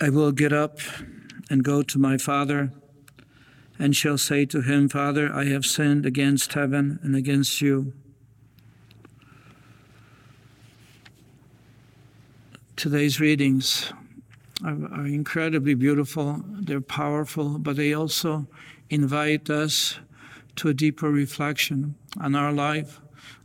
I 0.00 0.10
will 0.10 0.30
get 0.30 0.52
up 0.52 0.78
and 1.50 1.64
go 1.64 1.82
to 1.82 1.98
my 1.98 2.18
father, 2.18 2.72
and 3.80 3.96
shall 3.96 4.16
say 4.16 4.44
to 4.46 4.60
him, 4.60 4.88
Father, 4.88 5.32
I 5.32 5.46
have 5.46 5.66
sinned 5.66 6.06
against 6.06 6.52
heaven 6.52 7.00
and 7.02 7.16
against 7.16 7.60
you. 7.60 7.92
Today's 12.76 13.18
readings 13.18 13.92
are, 14.64 14.76
are 14.92 15.06
incredibly 15.06 15.74
beautiful, 15.74 16.44
they're 16.46 16.80
powerful, 16.80 17.58
but 17.58 17.74
they 17.74 17.92
also 17.92 18.46
invite 18.90 19.50
us 19.50 19.98
to 20.56 20.68
a 20.68 20.74
deeper 20.74 21.10
reflection 21.10 21.96
on 22.20 22.36
our 22.36 22.52
life, 22.52 23.00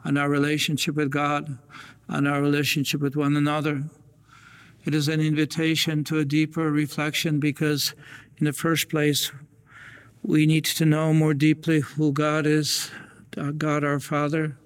on 0.05 0.17
our 0.17 0.29
relationship 0.29 0.93
with 0.93 1.09
God, 1.09 1.57
on 2.07 2.27
our 2.27 2.43
relationship 2.43 3.01
with 3.01 3.15
one 3.15 3.35
another. 3.35 3.85
It 4.85 4.93
is 4.93 5.07
an 5.07 5.21
invitation 5.21 6.03
to 6.05 6.19
a 6.19 6.25
deeper 6.25 6.69
reflection 6.69 7.39
because, 7.39 7.93
in 8.37 8.45
the 8.45 8.51
first 8.51 8.89
place, 8.89 9.31
we 10.21 10.45
need 10.45 10.65
to 10.65 10.85
know 10.85 11.13
more 11.13 11.33
deeply 11.33 11.79
who 11.79 12.11
God 12.11 12.45
is, 12.45 12.91
uh, 13.37 13.51
God 13.51 13.85
our 13.85 14.01
Father, 14.01 14.57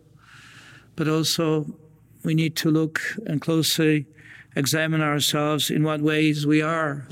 but 0.96 1.08
also 1.08 1.68
we 2.24 2.34
need 2.34 2.56
to 2.58 2.72
look 2.72 3.00
and 3.28 3.42
closely 3.42 4.08
examine 4.56 5.02
ourselves 5.02 5.70
in 5.70 5.84
what 5.84 6.02
ways 6.02 6.48
we 6.48 6.62
are 6.62 7.08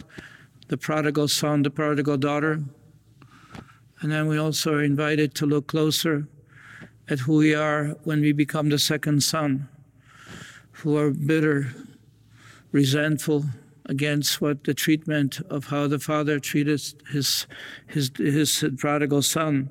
the 0.68 0.78
prodigal 0.78 1.28
son, 1.28 1.62
the 1.62 1.70
prodigal 1.70 2.18
daughter. 2.18 2.60
And 4.02 4.12
then 4.12 4.28
we 4.28 4.40
also 4.40 4.74
are 4.74 4.84
invited 4.84 5.36
to 5.36 5.46
look 5.46 5.68
closer 5.68 6.28
at 7.08 7.20
who 7.20 7.36
we 7.38 7.54
are 7.54 7.90
when 8.04 8.22
we 8.22 8.32
become 8.32 8.70
the 8.70 8.80
second 8.80 9.22
son, 9.22 9.70
who 10.72 10.98
are 10.98 11.12
bitter, 11.12 11.72
resentful 12.76 13.46
against 13.86 14.42
what 14.42 14.66
the 14.66 14.74
treatment 14.74 15.40
of 15.50 15.68
how 15.68 15.88
the 15.88 15.98
father 15.98 16.40
treated 16.40 16.82
his, 17.10 17.48
his, 17.88 18.12
his 18.18 18.66
prodigal 18.78 19.22
son. 19.22 19.70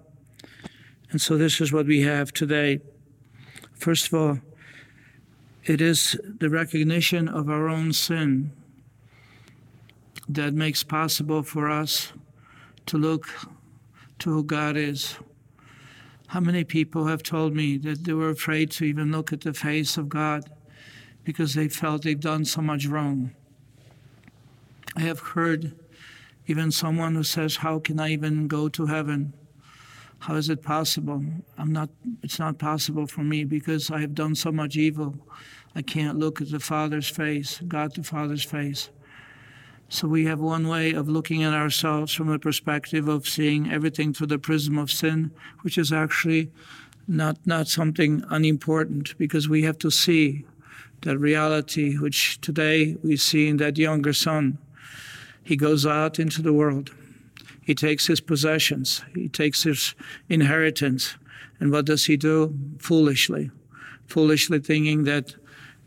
And 1.11 1.20
so 1.20 1.36
this 1.36 1.61
is 1.61 1.70
what 1.70 1.84
we 1.84 2.00
have 2.00 2.33
today. 2.33 2.80
First 3.74 4.06
of 4.06 4.14
all, 4.14 4.38
it 5.64 5.83
is 5.83 6.19
the 6.38 6.48
recognition 6.48 7.28
of 7.28 7.50
our 7.50 7.69
own 7.69 7.92
sin 7.92 8.52
that 10.27 10.55
makes 10.55 10.83
possible 10.83 11.42
for 11.42 11.68
us 11.68 12.14
to 12.86 12.96
look 12.96 13.28
to 14.20 14.30
who 14.30 14.44
God 14.44 14.78
is. 14.78 15.18
How 16.28 16.41
many 16.41 16.64
people 16.64 17.06
have 17.08 17.22
told 17.22 17.55
me 17.55 17.77
that 17.77 18.05
they 18.05 18.14
were 18.14 18.30
afraid 18.30 18.70
to 18.72 18.84
even 18.84 19.12
look 19.12 19.30
at 19.30 19.42
the 19.42 19.52
face 19.52 19.98
of 19.98 20.08
God 20.08 20.48
because 21.25 21.55
they 21.55 21.69
felt 21.69 22.03
they've 22.03 22.20
done 22.20 22.44
so 22.44 22.61
much 22.61 22.86
wrong? 22.86 23.33
I 24.97 25.00
have 25.00 25.20
heard 25.20 25.75
even 26.47 26.70
someone 26.70 27.14
who 27.14 27.25
says, 27.25 27.56
How 27.56 27.78
can 27.78 27.98
I 27.98 28.11
even 28.11 28.47
go 28.47 28.69
to 28.69 28.86
heaven? 28.86 29.33
How 30.20 30.36
is 30.36 30.48
it 30.48 30.62
possible? 30.62 31.22
I'm 31.58 31.72
not, 31.72 31.91
it's 32.22 32.39
not 32.39 32.58
possible 32.58 33.06
for 33.06 33.22
me 33.22 33.45
because 33.45 33.91
I 33.91 34.00
have 34.00 34.14
done 34.14 34.34
so 34.34 34.52
much 34.52 34.77
evil. 34.77 35.17
I 35.75 35.83
can't 35.83 36.19
look 36.19 36.41
at 36.41 36.50
the 36.50 36.61
Father's 36.61 37.08
face, 37.08 37.61
God 37.67 37.95
the 37.95 38.02
Father's 38.02 38.45
face. 38.45 38.91
So 39.89 40.08
we 40.08 40.25
have 40.25 40.41
one 40.41 40.67
way 40.67 40.92
of 40.92 41.08
looking 41.08 41.42
at 41.42 41.52
ourselves 41.52 42.14
from 42.14 42.28
the 42.28 42.39
perspective 42.39 43.06
of 43.06 43.28
seeing 43.28 43.70
everything 43.70 44.14
through 44.14 44.28
the 44.28 44.39
prism 44.39 44.78
of 44.78 44.91
sin, 44.91 45.30
which 45.61 45.77
is 45.77 45.92
actually 45.92 46.50
not, 47.06 47.36
not 47.45 47.69
something 47.69 48.25
unimportant 48.30 49.17
because 49.19 49.48
we 49.48 49.62
have 49.64 49.78
to 49.78 49.91
see 49.91 50.47
that 51.05 51.19
reality 51.19 51.97
which 51.97 52.41
today 52.41 52.97
we 53.02 53.16
see 53.16 53.48
in 53.48 53.56
that 53.58 53.78
younger 53.78 54.12
son. 54.12 54.58
He 55.42 55.56
goes 55.56 55.86
out 55.86 56.19
into 56.19 56.42
the 56.42 56.52
world 56.52 56.91
he 57.64 57.74
takes 57.74 58.06
his 58.06 58.20
possessions, 58.20 59.02
he 59.14 59.28
takes 59.28 59.62
his 59.62 59.94
inheritance. 60.28 61.16
And 61.58 61.73
what 61.73 61.86
does 61.86 62.06
he 62.06 62.17
do? 62.17 62.55
Foolishly. 62.79 63.51
Foolishly 64.06 64.58
thinking 64.58 65.05
that, 65.05 65.34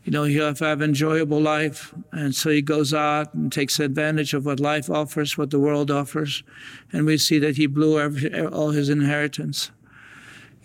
you 0.02 0.10
know, 0.10 0.24
he'll 0.24 0.46
have, 0.46 0.58
have 0.58 0.82
enjoyable 0.82 1.40
life. 1.40 1.94
And 2.10 2.34
so 2.34 2.50
he 2.50 2.62
goes 2.62 2.92
out 2.92 3.32
and 3.32 3.52
takes 3.52 3.78
advantage 3.78 4.34
of 4.34 4.44
what 4.44 4.58
life 4.58 4.90
offers, 4.90 5.38
what 5.38 5.50
the 5.50 5.60
world 5.60 5.90
offers. 5.90 6.42
And 6.92 7.06
we 7.06 7.16
see 7.16 7.38
that 7.38 7.56
he 7.56 7.66
blew 7.66 8.00
every, 8.00 8.44
all 8.46 8.70
his 8.70 8.88
inheritance. 8.88 9.70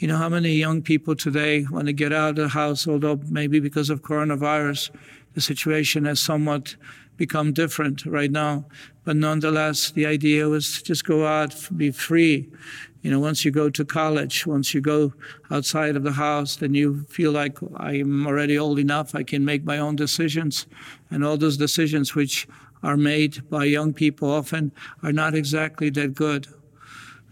You 0.03 0.09
know 0.09 0.17
how 0.17 0.27
many 0.27 0.51
young 0.51 0.81
people 0.81 1.15
today 1.15 1.65
want 1.71 1.87
to 1.87 1.93
get 1.93 2.11
out 2.11 2.31
of 2.31 2.35
the 2.35 2.49
house, 2.49 2.89
although 2.89 3.21
maybe 3.29 3.61
because 3.61 3.89
of 3.89 4.01
coronavirus, 4.01 4.89
the 5.33 5.39
situation 5.39 6.03
has 6.03 6.19
somewhat 6.19 6.75
become 7.15 7.53
different 7.53 8.05
right 8.05 8.29
now. 8.29 8.65
But 9.05 9.15
nonetheless, 9.15 9.91
the 9.91 10.05
idea 10.05 10.49
was 10.49 10.81
just 10.81 11.05
go 11.05 11.25
out, 11.25 11.55
be 11.77 11.89
free. 11.89 12.49
You 13.01 13.11
know, 13.11 13.21
once 13.21 13.45
you 13.45 13.51
go 13.51 13.69
to 13.69 13.85
college, 13.85 14.45
once 14.45 14.73
you 14.73 14.81
go 14.81 15.13
outside 15.49 15.95
of 15.95 16.03
the 16.03 16.11
house, 16.11 16.57
then 16.57 16.73
you 16.73 17.03
feel 17.03 17.31
like 17.31 17.57
I'm 17.77 18.27
already 18.27 18.57
old 18.57 18.79
enough, 18.79 19.15
I 19.15 19.23
can 19.23 19.45
make 19.45 19.63
my 19.63 19.77
own 19.77 19.95
decisions. 19.95 20.67
And 21.11 21.23
all 21.23 21.37
those 21.37 21.55
decisions 21.55 22.13
which 22.13 22.45
are 22.83 22.97
made 22.97 23.49
by 23.49 23.63
young 23.63 23.93
people 23.93 24.29
often 24.29 24.73
are 25.01 25.13
not 25.13 25.33
exactly 25.33 25.89
that 25.91 26.13
good. 26.13 26.49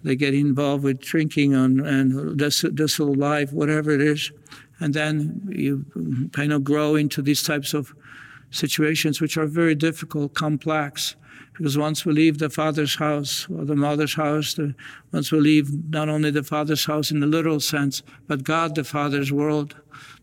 They 0.04 0.16
get 0.16 0.34
involved 0.34 0.84
with 0.84 1.00
drinking 1.00 1.54
and, 1.54 1.80
and 1.86 2.38
dissolute 2.38 3.18
life, 3.18 3.54
whatever 3.54 3.92
it 3.92 4.02
is. 4.02 4.32
And 4.80 4.94
then 4.94 5.48
you 5.50 5.86
kind 6.34 6.52
of 6.52 6.64
grow 6.64 6.96
into 6.96 7.22
these 7.22 7.44
types 7.44 7.74
of 7.74 7.94
situations 8.50 9.22
which 9.22 9.38
are 9.38 9.46
very 9.46 9.76
difficult, 9.76 10.34
complex. 10.34 11.16
Because 11.54 11.78
once 11.78 12.06
we 12.06 12.14
leave 12.14 12.40
the 12.40 12.50
father's 12.50 12.96
house 12.96 13.48
or 13.50 13.66
the 13.66 13.76
mother's 13.76 14.16
house, 14.16 14.56
the, 14.56 14.74
once 15.12 15.32
we 15.32 15.40
leave 15.40 15.90
not 15.90 16.10
only 16.10 16.32
the 16.32 16.44
father's 16.44 16.86
house 16.86 17.12
in 17.12 17.20
the 17.20 17.28
literal 17.28 17.60
sense, 17.60 18.02
but 18.28 18.44
God 18.44 18.74
the 18.76 18.84
Father's 18.84 19.32
world, 19.32 19.76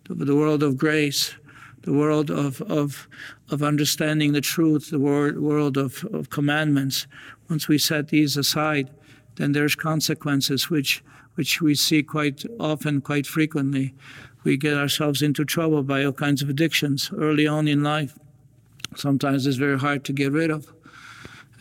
the, 0.05 0.15
the 0.15 0.35
world 0.35 0.63
of 0.63 0.77
grace, 0.77 1.35
the 1.83 1.93
world 1.93 2.31
of, 2.31 2.61
of, 2.63 3.09
of 3.51 3.63
understanding 3.63 4.33
the 4.33 4.41
truth, 4.41 4.91
the 4.91 4.99
world, 4.99 5.39
world 5.39 5.77
of, 5.77 6.05
of 6.13 6.31
commandments, 6.31 7.07
once 7.49 7.69
we 7.69 7.79
set 7.79 8.09
these 8.09 8.37
aside, 8.37 8.91
then 9.39 9.53
there's 9.53 9.75
consequences 9.75 10.69
which, 10.69 11.03
which 11.35 11.63
we 11.63 11.75
see 11.75 12.03
quite 12.03 12.45
often, 12.61 13.01
quite 13.01 13.27
frequently 13.27 13.95
we 14.45 14.57
get 14.57 14.77
ourselves 14.77 15.23
into 15.23 15.45
trouble 15.45 15.83
by 15.83 16.05
all 16.05 16.13
kinds 16.13 16.43
of 16.43 16.49
addictions 16.49 17.11
early 17.17 17.47
on 17.47 17.69
in 17.69 17.83
life. 17.83 18.19
Sometimes 18.97 19.47
it's 19.47 19.57
very 19.57 19.79
hard 19.79 20.05
to 20.05 20.13
get 20.13 20.33
rid 20.33 20.51
of 20.51 20.73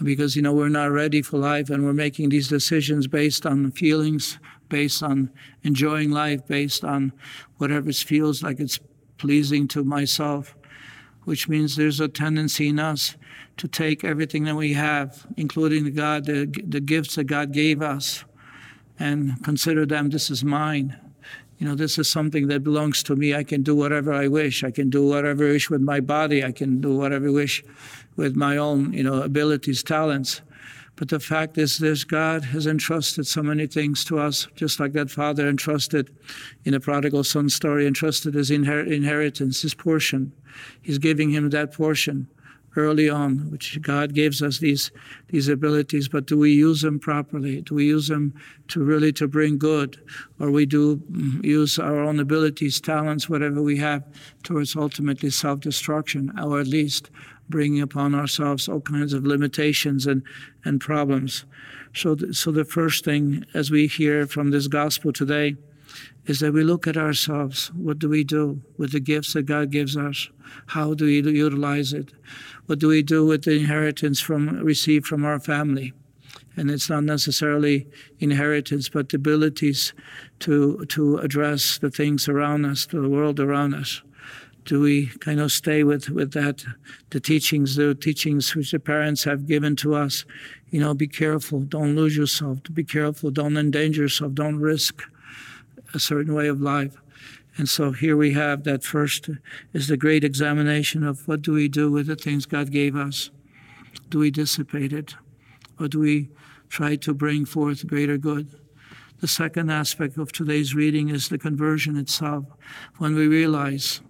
because 0.02 0.36
you 0.36 0.42
know 0.42 0.54
we're 0.54 0.70
not 0.70 0.92
ready 0.92 1.22
for 1.22 1.38
life 1.38 1.70
and 1.70 1.84
we're 1.84 1.94
making 1.94 2.30
these 2.30 2.48
decisions 2.48 3.08
based 3.08 3.46
on 3.46 3.72
feelings, 3.72 4.40
based 4.70 5.02
on 5.02 5.32
enjoying 5.64 6.12
life, 6.12 6.46
based 6.48 6.84
on 6.84 7.12
whatever 7.58 7.92
feels 7.92 8.44
like 8.44 8.60
it's 8.60 8.80
pleasing 9.18 9.68
to 9.68 9.84
myself, 9.84 10.56
which 11.28 11.50
means 11.50 11.76
there's 11.76 12.00
a 12.00 12.08
tendency 12.08 12.70
in 12.70 12.80
us 12.80 13.16
to 13.58 13.68
take 13.68 14.04
everything 14.04 14.46
that 14.46 14.56
we 14.56 14.74
have, 14.74 15.28
including 15.36 15.84
the 15.84 15.92
God, 15.92 16.26
the, 16.26 16.46
the 16.46 16.80
gifts 16.80 17.16
that 17.16 17.26
God 17.26 17.52
gave 17.52 17.82
us, 17.82 18.24
and 18.98 19.44
consider 19.44 19.86
them 19.86 20.10
this 20.10 20.30
is 20.30 20.44
mine 20.44 20.96
you 21.58 21.68
know, 21.68 21.74
this 21.74 21.98
is 21.98 22.08
something 22.08 22.48
that 22.48 22.64
belongs 22.64 23.02
to 23.04 23.16
me. 23.16 23.34
I 23.34 23.44
can 23.44 23.64
do 23.64 23.76
whatever 23.76 24.14
I 24.14 24.28
wish. 24.28 24.64
I 24.64 24.70
can 24.70 24.90
do 24.90 25.08
whatever 25.08 25.48
I 25.48 25.54
wish 25.54 25.70
with 25.70 25.82
my 25.82 26.00
body. 26.00 26.44
I 26.44 26.52
can 26.52 26.82
do 26.82 26.96
whatever 26.96 27.28
I 27.28 27.32
wish 27.32 27.64
with 28.16 28.36
my 28.36 28.58
own, 28.58 28.94
you 28.94 29.04
know, 29.04 29.24
abilities, 29.24 29.82
talents. 29.82 30.42
But 30.98 31.10
the 31.10 31.20
fact 31.20 31.60
is 31.60 31.78
this 31.78 32.04
God 32.04 32.44
has 32.46 32.66
entrusted 32.66 33.28
so 33.28 33.44
many 33.44 33.68
things 33.68 34.04
to 34.06 34.20
us, 34.20 34.48
just 34.56 34.80
like 34.80 34.94
that 34.94 35.12
father 35.12 35.48
entrusted 35.48 36.10
in 36.66 36.74
the 36.74 36.80
prodigal 36.80 37.24
son 37.24 37.50
story, 37.50 37.86
entrusted 37.86 38.34
his 38.34 38.50
inher- 38.50 38.92
inheritance, 38.92 39.62
his 39.62 39.76
portion. 39.76 40.34
He's 40.82 40.98
giving 40.98 41.30
him 41.30 41.52
that 41.52 41.72
portion 41.72 42.28
early 42.76 43.10
on, 43.10 43.52
which 43.52 43.80
God 43.82 44.14
gives 44.14 44.42
us 44.42 44.58
these 44.58 44.92
these 45.30 45.48
abilities, 45.48 46.08
but 46.08 46.26
do 46.26 46.38
we 46.38 46.52
use 46.52 46.82
them 46.82 47.00
properly? 47.00 47.62
Do 47.62 47.76
we 47.76 47.86
use 47.86 48.08
them 48.08 48.34
to 48.70 48.84
really 48.84 49.12
to 49.14 49.28
bring 49.28 49.58
good, 49.58 50.00
or 50.40 50.50
we 50.50 50.66
do 50.66 50.98
mm, 50.98 51.44
use 51.44 51.78
our 51.78 52.00
own 52.00 52.20
abilities, 52.20 52.82
talents, 52.82 53.30
whatever 53.30 53.62
we 53.62 53.78
have, 53.78 54.04
towards 54.44 54.76
ultimately 54.76 55.30
self-destruction, 55.30 56.32
or 56.40 56.60
at 56.60 56.68
least 56.68 57.12
bringing 57.50 57.82
upon 57.82 58.14
ourselves 58.14 58.68
all 58.68 58.82
kinds 58.82 59.14
of 59.14 59.26
limitations 59.26 60.06
and 60.06 60.24
and 60.66 60.82
problems. 60.82 61.46
So, 61.94 62.16
so 62.32 62.52
the 62.52 62.66
first 62.66 63.06
thing, 63.06 63.46
as 63.54 63.72
we 63.72 63.88
hear 63.88 64.28
from 64.28 64.52
this 64.52 64.68
gospel 64.68 65.12
today, 65.12 65.56
is 66.26 66.40
that 66.42 66.54
we 66.54 66.64
look 66.64 66.88
at 66.88 66.98
ourselves. 66.98 67.72
What 67.74 68.00
do 68.00 68.10
we 68.10 68.24
do 68.24 68.62
with 68.78 68.92
the 68.92 69.00
gifts 69.00 69.34
that 69.34 69.44
God 69.44 69.72
gives 69.72 69.96
us? 69.96 70.30
How 70.68 70.94
do 70.94 71.06
we 71.06 71.22
utilize 71.22 71.94
it? 71.94 72.14
What 72.66 72.80
do 72.80 72.90
we 72.90 73.02
do 73.02 73.26
with 73.26 73.44
the 73.44 73.60
inheritance 73.60 74.20
from 74.20 74.60
received 74.60 75.08
from 75.08 75.26
our 75.26 75.40
family? 75.40 75.94
And 76.58 76.70
it's 76.70 76.90
not 76.90 77.04
necessarily 77.04 77.88
inheritance, 78.20 78.90
but 78.90 79.10
the 79.10 79.18
abilities 79.18 79.94
to 80.40 80.86
to 80.90 81.18
address 81.18 81.78
the 81.78 81.92
things 81.92 82.28
around 82.28 82.66
us, 82.66 82.86
the 82.86 83.08
world 83.08 83.40
around 83.40 83.74
us. 83.76 84.02
Do 84.68 84.82
we 84.82 85.08
kind 85.22 85.40
of 85.40 85.52
stay 85.52 85.84
with, 85.84 86.10
with 86.10 86.34
that, 86.34 86.66
the 87.12 87.22
teachings, 87.22 87.78
the 87.78 87.96
teachings 87.96 88.54
which 88.54 88.72
the 88.72 88.80
parents 88.80 89.24
have 89.24 89.48
given 89.48 89.78
to 89.78 89.96
us? 89.96 90.26
You 90.70 90.82
know, 90.82 90.94
be 90.94 91.08
careful, 91.08 91.62
don't 91.62 91.96
lose 91.96 92.18
yourself, 92.18 92.60
be 92.74 92.84
careful, 92.84 93.32
don't 93.32 93.56
endanger 93.56 94.04
yourself, 94.04 94.34
don't 94.34 94.60
risk 94.60 95.04
a 95.94 96.00
certain 96.00 96.34
way 96.34 96.48
of 96.48 96.60
life. 96.60 96.98
And 97.56 97.70
so 97.70 97.94
here 97.94 98.18
we 98.18 98.34
have 98.34 98.66
that 98.66 98.84
first 98.84 99.30
is 99.72 99.88
the 99.88 99.96
great 99.96 100.26
examination 100.26 101.02
of 101.02 101.26
what 101.30 101.42
do 101.42 101.54
we 101.54 101.70
do 101.70 101.90
with 101.90 102.08
the 102.08 102.18
things 102.18 102.46
God 102.46 102.70
gave 102.70 102.96
us? 102.96 103.32
Do 104.10 104.20
we 104.20 104.32
dissipate 104.32 104.92
it? 104.92 105.16
Or 105.80 105.88
do 105.88 106.00
we 106.00 106.30
try 106.68 106.98
to 106.98 107.14
bring 107.14 107.46
forth 107.46 107.88
greater 107.88 108.18
good? 108.18 108.50
The 109.22 109.28
second 109.28 109.72
aspect 109.72 110.18
of 110.18 110.34
today's 110.34 110.76
reading 110.76 111.08
is 111.08 111.30
the 111.30 111.38
conversion 111.38 111.96
itself. 111.96 112.46
When 112.98 113.16
we 113.16 113.28
realize, 113.28 114.02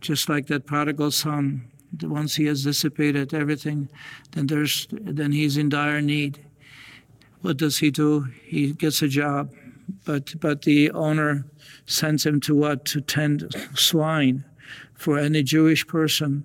just 0.00 0.28
like 0.28 0.46
that 0.46 0.66
prodigal 0.66 1.10
son, 1.10 1.70
once 2.02 2.36
he 2.36 2.46
has 2.46 2.64
dissipated 2.64 3.34
everything, 3.34 3.88
then 4.32 4.46
there's 4.46 4.86
then 4.90 5.32
he's 5.32 5.56
in 5.56 5.68
dire 5.68 6.00
need. 6.00 6.44
What 7.42 7.56
does 7.56 7.78
he 7.78 7.90
do? 7.90 8.28
He 8.44 8.72
gets 8.72 9.02
a 9.02 9.08
job, 9.08 9.50
but 10.04 10.38
but 10.40 10.62
the 10.62 10.90
owner 10.92 11.46
sends 11.86 12.24
him 12.24 12.40
to 12.42 12.54
what? 12.54 12.84
To 12.86 13.00
tend 13.00 13.54
swine. 13.74 14.44
For 14.94 15.18
any 15.18 15.42
Jewish 15.42 15.86
person, 15.86 16.44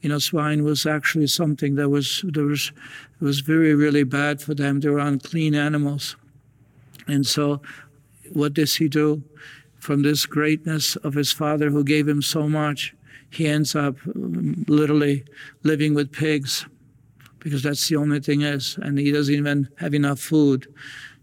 you 0.00 0.08
know, 0.08 0.18
swine 0.18 0.64
was 0.64 0.84
actually 0.84 1.28
something 1.28 1.76
that 1.76 1.88
was 1.88 2.24
there 2.26 2.44
was 2.44 2.72
was 3.20 3.40
very 3.40 3.74
really 3.74 4.02
bad 4.02 4.42
for 4.42 4.54
them. 4.54 4.80
They 4.80 4.88
were 4.88 4.98
unclean 4.98 5.54
animals. 5.54 6.16
And 7.06 7.26
so, 7.26 7.62
what 8.32 8.54
does 8.54 8.76
he 8.76 8.88
do? 8.88 9.22
From 9.82 10.02
this 10.02 10.26
greatness 10.26 10.94
of 10.94 11.14
his 11.14 11.32
father 11.32 11.68
who 11.68 11.82
gave 11.82 12.06
him 12.06 12.22
so 12.22 12.48
much, 12.48 12.94
he 13.30 13.48
ends 13.48 13.74
up 13.74 13.96
um, 14.06 14.64
literally 14.68 15.24
living 15.64 15.92
with 15.92 16.12
pigs 16.12 16.66
because 17.40 17.64
that's 17.64 17.88
the 17.88 17.96
only 17.96 18.20
thing 18.20 18.42
is. 18.42 18.78
And 18.80 18.96
he 18.96 19.10
doesn't 19.10 19.34
even 19.34 19.68
have 19.78 19.92
enough 19.92 20.20
food. 20.20 20.72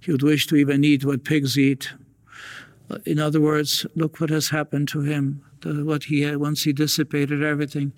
He 0.02 0.12
would 0.12 0.24
wish 0.24 0.46
to 0.48 0.58
even 0.58 0.84
eat 0.84 1.06
what 1.06 1.24
pigs 1.24 1.58
eat. 1.58 1.90
In 3.06 3.18
other 3.18 3.40
words, 3.40 3.86
look 3.96 4.20
what 4.20 4.30
has 4.30 4.50
happened 4.50 4.90
to 4.90 5.04
him. 5.04 5.42
The, 5.62 5.86
what 5.86 6.04
he 6.04 6.24
had 6.24 6.36
once 6.36 6.64
he 6.64 6.74
dissipated 6.74 7.42
everything, 7.42 7.94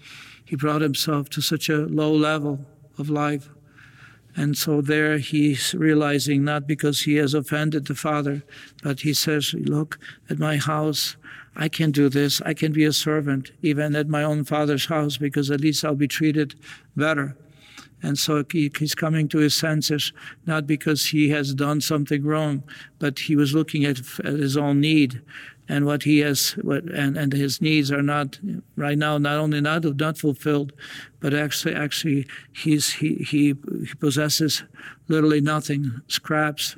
he 0.45 0.55
brought 0.55 0.81
himself 0.81 1.27
to 1.31 1.41
such 1.41 1.69
a 1.69 1.87
low 1.87 2.13
level 2.13 2.63
of 2.99 3.09
life 3.09 3.49
and 4.35 4.57
so 4.57 4.81
there 4.81 5.17
he's 5.17 5.73
realizing 5.73 6.43
not 6.43 6.67
because 6.67 7.01
he 7.01 7.15
has 7.15 7.33
offended 7.33 7.87
the 7.87 7.95
Father, 7.95 8.43
but 8.81 9.01
he 9.01 9.13
says, 9.13 9.53
Look 9.53 9.99
at 10.29 10.39
my 10.39 10.57
house. 10.57 11.17
I 11.55 11.67
can 11.67 11.91
do 11.91 12.07
this. 12.07 12.41
I 12.41 12.53
can 12.53 12.71
be 12.71 12.85
a 12.85 12.93
servant, 12.93 13.51
even 13.61 13.93
at 13.95 14.07
my 14.07 14.23
own 14.23 14.45
father's 14.45 14.85
house, 14.85 15.17
because 15.17 15.51
at 15.51 15.59
least 15.59 15.83
I'll 15.83 15.95
be 15.95 16.07
treated 16.07 16.55
better. 16.95 17.35
And 18.03 18.17
so 18.17 18.43
he, 18.51 18.71
he's 18.79 18.95
coming 18.95 19.27
to 19.29 19.37
his 19.39 19.55
senses, 19.55 20.13
not 20.45 20.65
because 20.65 21.07
he 21.07 21.29
has 21.29 21.53
done 21.53 21.81
something 21.81 22.23
wrong, 22.23 22.63
but 22.99 23.19
he 23.19 23.35
was 23.35 23.53
looking 23.53 23.85
at, 23.85 23.99
at 24.19 24.33
his 24.33 24.57
own 24.57 24.79
need 24.79 25.21
and 25.69 25.85
what 25.85 26.03
he 26.03 26.19
has, 26.19 26.51
what, 26.61 26.83
and, 26.83 27.17
and 27.17 27.33
his 27.33 27.61
needs 27.61 27.91
are 27.91 28.01
not 28.01 28.39
right 28.75 28.97
now 28.97 29.17
not 29.17 29.37
only 29.37 29.61
not 29.61 29.83
not 29.83 30.17
fulfilled, 30.17 30.73
but 31.19 31.33
actually 31.33 31.75
actually 31.75 32.27
he's 32.51 32.93
he 32.93 33.15
he, 33.15 33.55
he 33.87 33.93
possesses 33.99 34.63
literally 35.07 35.41
nothing, 35.41 36.01
scraps. 36.07 36.75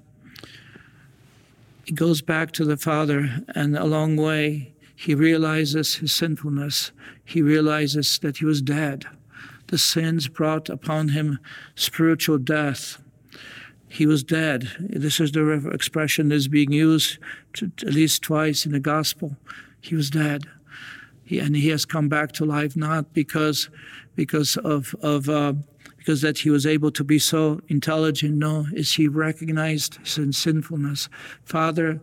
He 1.85 1.94
goes 1.94 2.21
back 2.21 2.51
to 2.53 2.65
the 2.65 2.77
Father, 2.77 3.44
and 3.53 3.75
a 3.77 3.85
long 3.85 4.15
way 4.15 4.74
he 4.95 5.15
realizes 5.15 5.95
his 5.95 6.13
sinfulness. 6.13 6.91
He 7.25 7.41
realizes 7.41 8.19
that 8.19 8.38
he 8.38 8.45
was 8.45 8.62
dead. 8.62 9.06
The 9.68 9.77
sins 9.77 10.27
brought 10.27 10.69
upon 10.69 11.09
him 11.09 11.39
spiritual 11.75 12.38
death 12.38 13.03
he 13.94 14.07
was 14.07 14.24
dead. 14.24 14.72
This 14.80 15.19
is 15.19 15.34
the 15.34 15.69
expression 15.72 16.30
that 16.30 16.36
is 16.36 16.48
being 16.48 16.72
used 16.72 17.19
to, 17.54 17.72
at 17.86 17.94
least 17.94 18.24
twice 18.24 18.66
in 18.66 18.72
the 18.72 18.80
gospel. 18.80 19.38
He 19.81 19.94
was 19.94 20.10
dead. 20.10 20.45
He, 21.24 21.38
and 21.38 21.56
he 21.56 21.69
has 21.69 21.86
come 21.86 22.10
back 22.10 22.31
to 22.34 22.44
life 22.44 22.75
not 22.75 23.13
because 23.13 23.69
because 24.16 24.57
of 24.57 24.95
of 25.04 25.30
uh, 25.30 25.54
because 25.98 26.22
that 26.22 26.40
he 26.40 26.50
was 26.50 26.66
able 26.66 26.90
to 26.90 27.04
be 27.04 27.19
so 27.19 27.62
intelligent. 27.68 28.36
No, 28.36 28.66
is 28.74 28.95
he 28.95 29.07
recognized 29.07 30.00
his 30.07 30.38
sinfulness. 30.40 31.07
Father, 31.45 32.01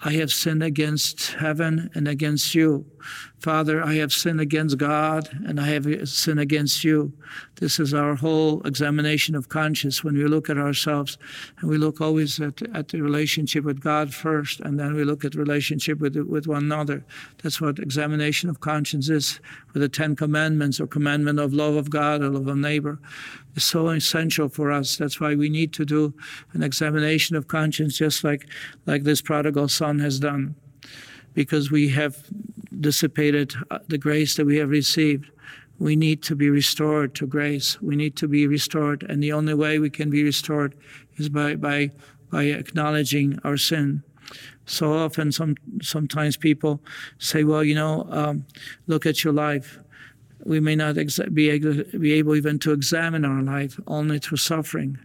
I 0.00 0.12
have 0.12 0.30
sinned 0.30 0.62
against 0.62 1.32
heaven 1.32 1.90
and 1.94 2.06
against 2.06 2.54
you. 2.54 2.86
Father, 3.40 3.84
I 3.84 3.94
have 3.94 4.12
sinned 4.12 4.40
against 4.40 4.78
God 4.78 5.28
and 5.46 5.60
I 5.60 5.68
have 5.68 6.08
sinned 6.08 6.40
against 6.40 6.82
you. 6.82 7.12
This 7.56 7.78
is 7.78 7.94
our 7.94 8.16
whole 8.16 8.60
examination 8.62 9.36
of 9.36 9.48
conscience 9.48 10.02
when 10.02 10.16
we 10.16 10.24
look 10.24 10.50
at 10.50 10.58
ourselves. 10.58 11.18
And 11.60 11.70
we 11.70 11.78
look 11.78 12.00
always 12.00 12.40
at, 12.40 12.62
at 12.74 12.88
the 12.88 13.00
relationship 13.00 13.64
with 13.64 13.80
God 13.80 14.12
first, 14.12 14.60
and 14.60 14.78
then 14.78 14.94
we 14.94 15.04
look 15.04 15.24
at 15.24 15.36
relationship 15.36 16.00
with, 16.00 16.16
with 16.16 16.48
one 16.48 16.64
another. 16.64 17.04
That's 17.42 17.60
what 17.60 17.78
examination 17.78 18.50
of 18.50 18.58
conscience 18.60 19.08
is 19.08 19.40
with 19.72 19.82
the 19.82 19.88
Ten 19.88 20.16
Commandments 20.16 20.80
or 20.80 20.88
commandment 20.88 21.38
of 21.38 21.52
love 21.52 21.76
of 21.76 21.90
God 21.90 22.22
or 22.22 22.30
love 22.30 22.48
of 22.48 22.56
neighbor. 22.56 22.98
It's 23.54 23.64
so 23.64 23.88
essential 23.88 24.48
for 24.48 24.72
us. 24.72 24.96
That's 24.96 25.20
why 25.20 25.36
we 25.36 25.48
need 25.48 25.72
to 25.74 25.84
do 25.84 26.12
an 26.54 26.64
examination 26.64 27.36
of 27.36 27.46
conscience 27.46 27.98
just 27.98 28.24
like, 28.24 28.48
like 28.86 29.04
this 29.04 29.22
prodigal 29.22 29.68
son 29.68 30.00
has 30.00 30.18
done 30.18 30.56
because 31.34 31.70
we 31.70 31.88
have 31.90 32.16
dissipated 32.80 33.54
uh, 33.70 33.78
the 33.88 33.98
grace 33.98 34.36
that 34.36 34.46
we 34.46 34.56
have 34.56 34.70
received. 34.70 35.30
We 35.78 35.94
need 35.94 36.22
to 36.24 36.34
be 36.34 36.50
restored 36.50 37.14
to 37.16 37.26
grace. 37.26 37.80
We 37.80 37.96
need 37.96 38.16
to 38.16 38.28
be 38.28 38.46
restored. 38.46 39.04
And 39.04 39.22
the 39.22 39.32
only 39.32 39.54
way 39.54 39.78
we 39.78 39.90
can 39.90 40.10
be 40.10 40.24
restored 40.24 40.74
is 41.16 41.28
by, 41.28 41.54
by, 41.56 41.90
by 42.30 42.44
acknowledging 42.44 43.38
our 43.44 43.56
sin. 43.56 44.02
So 44.66 44.92
often, 44.92 45.32
some, 45.32 45.56
sometimes 45.80 46.36
people 46.36 46.80
say, 47.18 47.44
well, 47.44 47.64
you 47.64 47.74
know, 47.74 48.06
um, 48.10 48.44
look 48.86 49.06
at 49.06 49.24
your 49.24 49.32
life. 49.32 49.78
We 50.44 50.60
may 50.60 50.76
not 50.76 50.96
exa- 50.96 51.32
be, 51.32 51.48
able, 51.50 51.82
be 51.98 52.12
able 52.12 52.36
even 52.36 52.58
to 52.60 52.72
examine 52.72 53.24
our 53.24 53.42
life 53.42 53.80
only 53.86 54.18
through 54.18 54.38
suffering. 54.38 54.98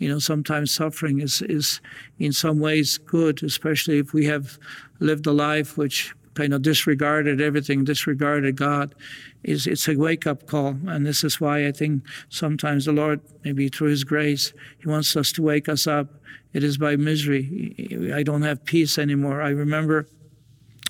You 0.00 0.08
know, 0.08 0.18
sometimes 0.18 0.72
suffering 0.72 1.20
is, 1.20 1.42
is 1.42 1.82
in 2.18 2.32
some 2.32 2.58
ways 2.58 2.96
good, 2.96 3.42
especially 3.42 3.98
if 3.98 4.14
we 4.14 4.24
have 4.24 4.58
lived 4.98 5.26
a 5.26 5.32
life 5.32 5.76
which 5.76 6.14
kind 6.32 6.54
of 6.54 6.62
disregarded 6.62 7.38
everything, 7.38 7.84
disregarded 7.84 8.56
God. 8.56 8.94
Is 9.42 9.66
it's 9.66 9.88
a 9.88 9.96
wake 9.96 10.26
up 10.26 10.46
call, 10.46 10.78
and 10.86 11.04
this 11.04 11.22
is 11.22 11.38
why 11.38 11.66
I 11.66 11.72
think 11.72 12.02
sometimes 12.30 12.86
the 12.86 12.92
Lord, 12.92 13.20
maybe 13.44 13.68
through 13.68 13.88
His 13.88 14.04
grace, 14.04 14.54
He 14.78 14.88
wants 14.88 15.14
us 15.16 15.32
to 15.32 15.42
wake 15.42 15.68
us 15.68 15.86
up. 15.86 16.08
It 16.54 16.64
is 16.64 16.78
by 16.78 16.96
misery. 16.96 18.10
I 18.14 18.22
don't 18.22 18.42
have 18.42 18.64
peace 18.64 18.98
anymore. 18.98 19.42
I 19.42 19.50
remember, 19.50 20.08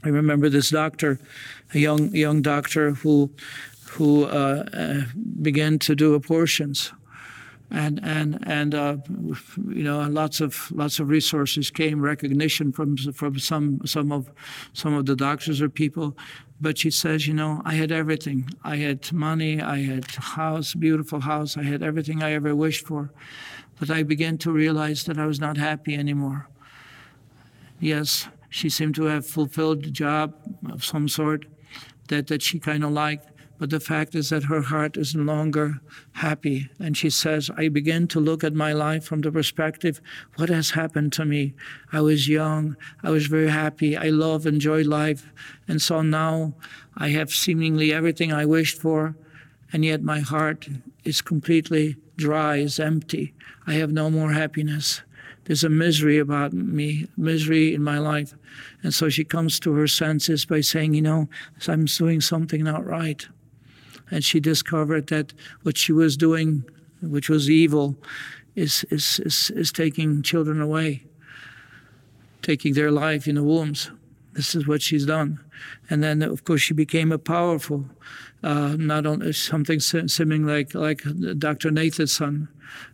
I 0.04 0.08
remember 0.08 0.48
this 0.48 0.70
doctor, 0.70 1.18
a 1.74 1.78
young 1.80 2.14
young 2.14 2.42
doctor 2.42 2.92
who, 2.92 3.32
who 3.90 4.26
uh, 4.26 4.64
uh, 4.72 5.00
began 5.42 5.80
to 5.80 5.96
do 5.96 6.14
abortions 6.14 6.92
and 7.70 8.00
and 8.02 8.38
and 8.46 8.74
uh, 8.74 8.96
you 9.68 9.82
know 9.82 10.00
lots 10.08 10.40
of 10.40 10.70
lots 10.72 10.98
of 10.98 11.08
resources 11.08 11.70
came 11.70 12.00
recognition 12.00 12.72
from 12.72 12.96
from 12.96 13.38
some 13.38 13.80
some 13.84 14.12
of 14.12 14.30
some 14.72 14.94
of 14.94 15.06
the 15.06 15.16
doctors 15.16 15.60
or 15.62 15.68
people. 15.68 16.16
But 16.60 16.76
she 16.76 16.90
says 16.90 17.26
you 17.26 17.34
know 17.34 17.62
i 17.64 17.74
had 17.74 17.92
everything. 17.92 18.50
I 18.64 18.76
had 18.76 19.12
money 19.12 19.60
i 19.60 19.78
had 19.78 20.06
house 20.10 20.74
beautiful 20.74 21.20
house. 21.20 21.56
I 21.56 21.62
had 21.62 21.82
everything 21.82 22.22
i 22.22 22.32
ever 22.32 22.54
wished 22.54 22.86
for. 22.86 23.10
But 23.78 23.90
i 23.90 24.02
began 24.02 24.38
to 24.38 24.52
realize 24.52 25.04
that 25.04 25.18
i 25.18 25.26
was 25.26 25.40
not 25.40 25.56
happy 25.56 25.94
anymore. 25.94 26.48
Yes 27.78 28.28
she 28.50 28.68
seemed 28.68 28.96
to 28.96 29.04
have 29.04 29.24
fulfilled 29.24 29.86
a 29.86 29.90
job 29.90 30.34
of 30.68 30.84
some 30.84 31.08
sort 31.08 31.46
that 32.08 32.26
that 32.26 32.42
she 32.42 32.58
kind 32.58 32.84
of 32.84 32.90
liked 32.90 33.29
but 33.60 33.68
the 33.68 33.78
fact 33.78 34.14
is 34.14 34.30
that 34.30 34.44
her 34.44 34.62
heart 34.62 34.96
is 34.96 35.14
no 35.14 35.22
longer 35.22 35.82
happy. 36.12 36.70
And 36.78 36.96
she 36.96 37.10
says, 37.10 37.50
I 37.58 37.68
begin 37.68 38.08
to 38.08 38.18
look 38.18 38.42
at 38.42 38.54
my 38.54 38.72
life 38.72 39.04
from 39.04 39.20
the 39.20 39.30
perspective 39.30 40.00
what 40.36 40.48
has 40.48 40.70
happened 40.70 41.12
to 41.12 41.26
me? 41.26 41.52
I 41.92 42.00
was 42.00 42.26
young, 42.26 42.78
I 43.02 43.10
was 43.10 43.26
very 43.26 43.50
happy, 43.50 43.98
I 43.98 44.08
love, 44.08 44.46
enjoyed 44.46 44.86
life. 44.86 45.30
And 45.68 45.82
so 45.82 46.00
now 46.00 46.54
I 46.96 47.10
have 47.10 47.32
seemingly 47.32 47.92
everything 47.92 48.32
I 48.32 48.46
wished 48.46 48.78
for, 48.78 49.14
and 49.74 49.84
yet 49.84 50.02
my 50.02 50.20
heart 50.20 50.66
is 51.04 51.20
completely 51.20 51.96
dry, 52.16 52.56
is 52.56 52.80
empty. 52.80 53.34
I 53.66 53.74
have 53.74 53.92
no 53.92 54.08
more 54.08 54.32
happiness. 54.32 55.02
There's 55.44 55.64
a 55.64 55.68
misery 55.68 56.16
about 56.16 56.54
me, 56.54 57.08
misery 57.14 57.74
in 57.74 57.82
my 57.82 57.98
life. 57.98 58.34
And 58.82 58.94
so 58.94 59.10
she 59.10 59.24
comes 59.24 59.60
to 59.60 59.74
her 59.74 59.86
senses 59.86 60.46
by 60.46 60.62
saying, 60.62 60.94
You 60.94 61.02
know, 61.02 61.28
I'm 61.68 61.84
doing 61.84 62.22
something 62.22 62.64
not 62.64 62.86
right 62.86 63.28
and 64.10 64.24
she 64.24 64.40
discovered 64.40 65.08
that 65.08 65.32
what 65.62 65.76
she 65.76 65.92
was 65.92 66.16
doing, 66.16 66.64
which 67.00 67.28
was 67.28 67.48
evil, 67.48 67.96
is, 68.54 68.84
is, 68.90 69.20
is, 69.20 69.50
is 69.54 69.72
taking 69.72 70.22
children 70.22 70.60
away, 70.60 71.04
taking 72.42 72.74
their 72.74 72.90
life 72.90 73.26
in 73.26 73.36
the 73.36 73.42
wombs. 73.42 73.90
This 74.32 74.54
is 74.54 74.66
what 74.66 74.82
she's 74.82 75.06
done. 75.06 75.40
And 75.88 76.02
then, 76.02 76.22
of 76.22 76.44
course, 76.44 76.62
she 76.62 76.74
became 76.74 77.12
a 77.12 77.18
powerful, 77.18 77.86
uh, 78.42 78.76
not 78.78 79.06
only 79.06 79.32
something 79.32 79.80
seeming 79.80 80.46
like, 80.46 80.74
like 80.74 81.02
Dr. 81.38 81.70
Nathanson, 81.70 82.48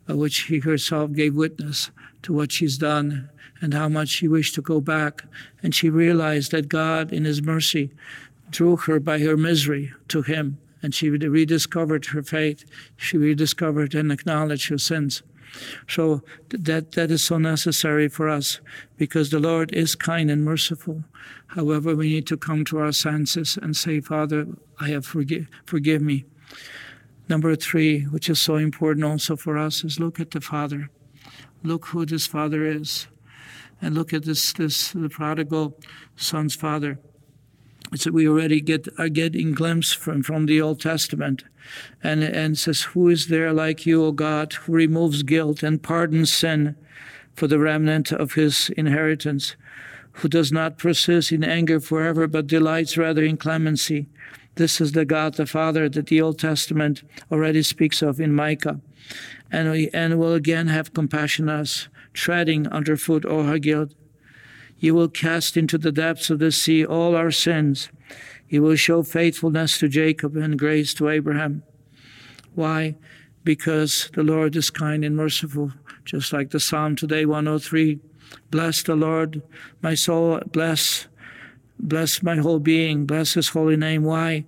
uh, 0.09 0.17
which 0.17 0.33
she 0.33 0.61
herself 0.61 1.13
gave 1.13 1.35
witness 1.35 1.91
to 2.23 2.33
what 2.33 2.53
she's 2.53 2.79
done 2.79 3.29
and 3.61 3.73
how 3.73 3.89
much 3.89 4.09
she 4.09 4.29
wished 4.29 4.55
to 4.55 4.63
go 4.63 4.81
back. 4.81 5.25
And 5.63 5.75
she 5.75 5.91
realized 5.91 6.53
that 6.53 6.69
God, 6.69 7.13
in 7.13 7.25
His 7.25 7.43
mercy, 7.43 7.91
drew 8.51 8.77
her 8.77 9.01
by 9.01 9.19
her 9.21 9.37
misery 9.37 9.93
to 10.09 10.23
Him. 10.23 10.59
And 10.87 10.95
she 10.95 11.11
rediscovered 11.11 12.07
her 12.07 12.23
faith. 12.23 12.65
She 12.97 13.17
rediscovered 13.17 13.93
and 13.93 14.13
acknowledged 14.13 14.69
her 14.69 14.79
sins. 14.79 15.25
So 15.89 16.23
that 16.51 16.93
that 16.93 17.11
is 17.11 17.25
so 17.25 17.39
necessary 17.39 18.09
for 18.09 18.29
us 18.29 18.61
because 18.97 19.31
the 19.31 19.41
Lord 19.41 19.73
is 19.73 19.97
kind 19.97 20.31
and 20.31 20.45
merciful. 20.45 21.03
However, 21.49 21.97
we 21.97 22.11
need 22.11 22.29
to 22.29 22.37
come 22.37 22.65
to 22.67 22.79
our 22.79 22.93
senses 22.93 23.59
and 23.61 23.77
say, 23.77 24.01
Father, 24.01 24.47
I 24.79 24.91
have 24.91 25.05
forgive 25.05 25.49
forgive 25.65 26.03
me. 26.03 26.25
Number 27.29 27.57
three, 27.57 28.03
which 28.03 28.31
is 28.31 28.41
so 28.41 28.55
important 28.55 29.05
also 29.05 29.35
for 29.35 29.59
us, 29.59 29.83
is 29.83 29.99
look 29.99 30.21
at 30.21 30.31
the 30.31 30.41
Father. 30.41 30.89
Look 31.65 31.87
who 31.87 32.07
this 32.07 32.29
Father 32.29 32.65
is. 32.65 33.09
And 33.83 33.93
look 33.97 34.13
at 34.13 34.25
this 34.25 34.53
this 34.53 34.93
the 34.93 35.09
prodigal 35.09 35.77
son's 36.15 36.55
father. 36.55 37.01
That 37.93 38.13
we 38.13 38.29
already 38.29 38.61
get 38.61 38.89
are 38.99 39.09
getting 39.09 39.53
glimpse 39.53 39.93
from, 39.93 40.23
from 40.23 40.47
the 40.47 40.61
Old 40.61 40.81
Testament 40.81 41.45
and, 42.03 42.23
and 42.23 42.59
says, 42.59 42.83
Who 42.83 43.09
is 43.09 43.29
there 43.29 43.53
like 43.53 43.87
you, 43.87 44.05
O 44.05 44.13
God, 44.13 44.53
who 44.55 44.73
removes 44.73 45.23
guilt 45.23 45.63
and 45.63 45.83
pardons 45.83 46.33
sin 46.33 46.77
for 47.35 47.47
the 47.47 47.59
remnant 47.59 48.13
of 48.13 48.33
his 48.33 48.71
inheritance, 48.71 49.57
who 50.13 50.29
does 50.29 50.51
not 50.51 50.79
persist 50.79 51.31
in 51.31 51.45
anger 51.45 51.79
forever, 51.79 52.27
but 52.27 52.47
delights 52.47 52.97
rather 52.97 53.23
in 53.23 53.37
clemency? 53.37 54.09
This 54.57 54.81
is 54.81 54.93
the 54.93 55.05
God 55.05 55.35
the 55.35 55.47
Father 55.47 55.89
that 55.89 56.07
the 56.07 56.21
Old 56.21 56.39
Testament 56.39 57.03
already 57.31 57.63
speaks 57.63 58.01
of 58.01 58.19
in 58.19 58.35
Micah. 58.35 58.81
And, 59.53 59.71
we, 59.71 59.91
and 59.93 60.19
will 60.19 60.33
again 60.33 60.69
have 60.69 60.95
compassion 60.95 61.49
on 61.49 61.61
us, 61.61 61.89
treading 62.15 62.67
underfoot 62.69 63.25
all 63.25 63.47
our 63.47 63.59
guilt. 63.59 63.93
You 64.79 64.95
will 64.95 65.09
cast 65.09 65.57
into 65.57 65.79
the 65.79 65.93
depths 65.93 66.31
of 66.31 66.39
the 66.39 66.53
sea 66.53 66.85
all 66.85 67.17
our 67.17 67.31
sins 67.31 67.89
he 68.47 68.61
will 68.61 68.77
show 68.77 69.03
faithfulness 69.03 69.79
to 69.79 69.89
Jacob 69.89 70.37
and 70.37 70.59
grace 70.59 70.95
to 70.95 71.09
Abraham. 71.09 71.63
Why? 72.55 72.97
Because 73.43 74.11
the 74.15 74.23
Lord 74.23 74.57
is 74.57 74.71
kind 74.71 75.05
and 75.05 75.17
merciful, 75.17 75.73
just 76.05 76.33
like 76.33 76.51
the 76.51 76.61
Psalm 76.61 76.97
today 76.97 77.27
103. 77.27 77.99
Bless 78.51 78.83
the 78.83 78.95
Lord, 78.95 79.43
my 79.83 79.95
soul, 79.95 80.41
bless, 80.53 81.09
bless 81.79 82.23
my 82.23 82.37
whole 82.37 82.59
being, 82.61 83.05
bless 83.05 83.35
his 83.35 83.49
holy 83.49 83.77
name. 83.77 84.05
Why? 84.05 84.47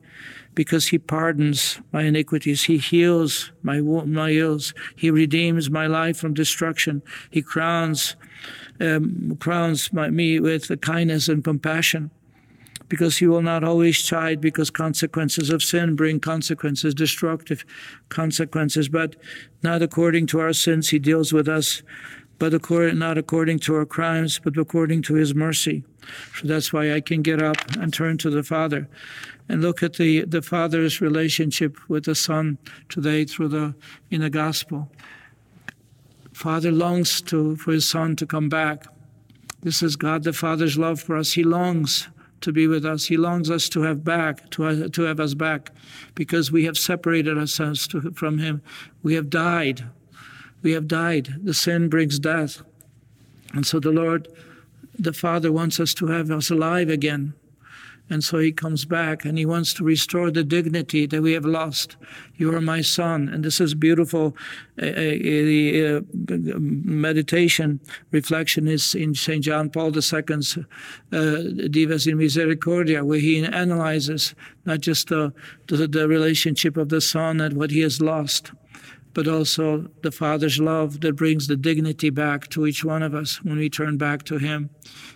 Because 0.54 0.88
he 0.88 0.98
pardons 0.98 1.80
my 1.92 2.02
iniquities, 2.02 2.64
he 2.64 2.78
heals 2.78 3.52
my 3.62 3.80
wounds, 3.80 4.10
my 4.10 4.30
ills, 4.30 4.74
he 4.96 5.10
redeems 5.10 5.70
my 5.70 5.86
life 5.86 6.16
from 6.16 6.34
destruction, 6.34 7.02
he 7.30 7.42
crowns 7.42 8.16
um, 8.80 9.36
crowns 9.40 9.92
my, 9.92 10.10
me 10.10 10.40
with 10.40 10.80
kindness 10.80 11.28
and 11.28 11.44
compassion 11.44 12.10
because 12.88 13.18
he 13.18 13.26
will 13.26 13.42
not 13.42 13.62
always 13.64 13.98
chide 13.98 14.40
because 14.40 14.70
consequences 14.70 15.50
of 15.50 15.62
sin 15.62 15.94
bring 15.94 16.20
consequences, 16.20 16.94
destructive 16.94 17.64
consequences, 18.08 18.88
but 18.88 19.16
not 19.62 19.82
according 19.82 20.26
to 20.26 20.40
our 20.40 20.52
sins 20.52 20.88
he 20.88 20.98
deals 20.98 21.32
with 21.32 21.48
us, 21.48 21.82
but 22.38 22.54
according, 22.54 22.98
not 22.98 23.18
according 23.18 23.58
to 23.58 23.74
our 23.74 23.84
crimes, 23.84 24.40
but 24.42 24.56
according 24.56 25.02
to 25.02 25.14
his 25.14 25.34
mercy. 25.34 25.84
So 26.40 26.46
that's 26.48 26.72
why 26.72 26.92
I 26.94 27.00
can 27.00 27.22
get 27.22 27.42
up 27.42 27.56
and 27.76 27.92
turn 27.92 28.16
to 28.18 28.30
the 28.30 28.42
Father 28.42 28.88
and 29.48 29.60
look 29.60 29.82
at 29.82 29.94
the, 29.94 30.24
the 30.24 30.42
Father's 30.42 31.00
relationship 31.00 31.76
with 31.88 32.04
the 32.04 32.14
Son 32.14 32.58
today 32.88 33.24
through 33.24 33.48
the 33.48 33.74
in 34.10 34.20
the 34.20 34.30
gospel. 34.30 34.90
Father 36.38 36.70
longs 36.70 37.20
to 37.20 37.56
for 37.56 37.72
his 37.72 37.88
son 37.88 38.14
to 38.14 38.24
come 38.24 38.48
back. 38.48 38.86
This 39.64 39.82
is 39.82 39.96
God 39.96 40.22
the 40.22 40.32
Father's 40.32 40.78
love 40.78 41.00
for 41.00 41.16
us. 41.16 41.32
He 41.32 41.42
longs 41.42 42.06
to 42.42 42.52
be 42.52 42.68
with 42.68 42.84
us. 42.84 43.06
He 43.06 43.16
longs 43.16 43.50
us 43.50 43.68
to 43.70 43.82
have 43.82 44.04
back, 44.04 44.48
to, 44.50 44.88
to 44.88 45.02
have 45.02 45.18
us 45.18 45.34
back, 45.34 45.72
because 46.14 46.52
we 46.52 46.64
have 46.64 46.78
separated 46.78 47.36
ourselves 47.36 47.88
to, 47.88 48.12
from 48.12 48.38
Him. 48.38 48.62
We 49.02 49.14
have 49.14 49.30
died. 49.30 49.86
We 50.62 50.70
have 50.74 50.86
died. 50.86 51.34
The 51.42 51.54
sin 51.54 51.88
brings 51.88 52.20
death. 52.20 52.62
And 53.52 53.66
so 53.66 53.80
the 53.80 53.90
Lord, 53.90 54.28
the 54.96 55.12
Father, 55.12 55.50
wants 55.50 55.80
us 55.80 55.92
to 55.94 56.06
have 56.06 56.30
us 56.30 56.50
alive 56.50 56.88
again. 56.88 57.34
And 58.10 58.24
so 58.24 58.38
he 58.38 58.52
comes 58.52 58.84
back 58.84 59.24
and 59.24 59.36
he 59.36 59.44
wants 59.44 59.74
to 59.74 59.84
restore 59.84 60.30
the 60.30 60.44
dignity 60.44 61.06
that 61.06 61.22
we 61.22 61.32
have 61.32 61.44
lost. 61.44 61.96
You 62.36 62.54
are 62.54 62.60
my 62.60 62.80
son. 62.80 63.28
And 63.28 63.44
this 63.44 63.60
is 63.60 63.74
beautiful. 63.74 64.36
The 64.76 65.96
uh, 65.96 66.34
uh, 66.34 66.58
meditation 66.58 67.80
reflection 68.10 68.68
is 68.68 68.94
in 68.94 69.14
St. 69.14 69.44
John 69.44 69.70
Paul 69.70 69.94
II's 69.94 70.56
uh, 70.56 70.62
Dives 71.70 72.06
in 72.06 72.18
Misericordia, 72.18 73.04
where 73.04 73.18
he 73.18 73.44
analyzes 73.44 74.34
not 74.64 74.80
just 74.80 75.08
the, 75.08 75.32
the, 75.66 75.86
the 75.86 76.08
relationship 76.08 76.76
of 76.76 76.88
the 76.88 77.00
son 77.00 77.40
and 77.40 77.56
what 77.56 77.70
he 77.70 77.80
has 77.80 78.00
lost, 78.00 78.52
but 79.18 79.26
also 79.26 79.84
the 80.02 80.12
Father's 80.12 80.60
love 80.60 81.00
that 81.00 81.16
brings 81.16 81.48
the 81.48 81.56
dignity 81.56 82.08
back 82.08 82.46
to 82.46 82.68
each 82.68 82.84
one 82.84 83.02
of 83.02 83.16
us 83.16 83.42
when 83.42 83.58
we 83.58 83.68
turn 83.68 83.96
back 83.96 84.22
to 84.22 84.38
Him. 84.38 84.70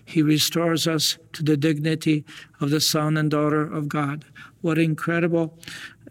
He 0.05 0.23
restores 0.23 0.89
us 0.89 1.19
to 1.35 1.45
the 1.45 1.57
dignity 1.57 2.25
of 2.61 2.71
the 2.71 2.81
Son 2.81 3.17
and 3.17 3.31
daughter 3.31 3.63
of 3.63 3.89
God. 3.89 4.25
What 4.61 4.77
incredible 4.77 5.57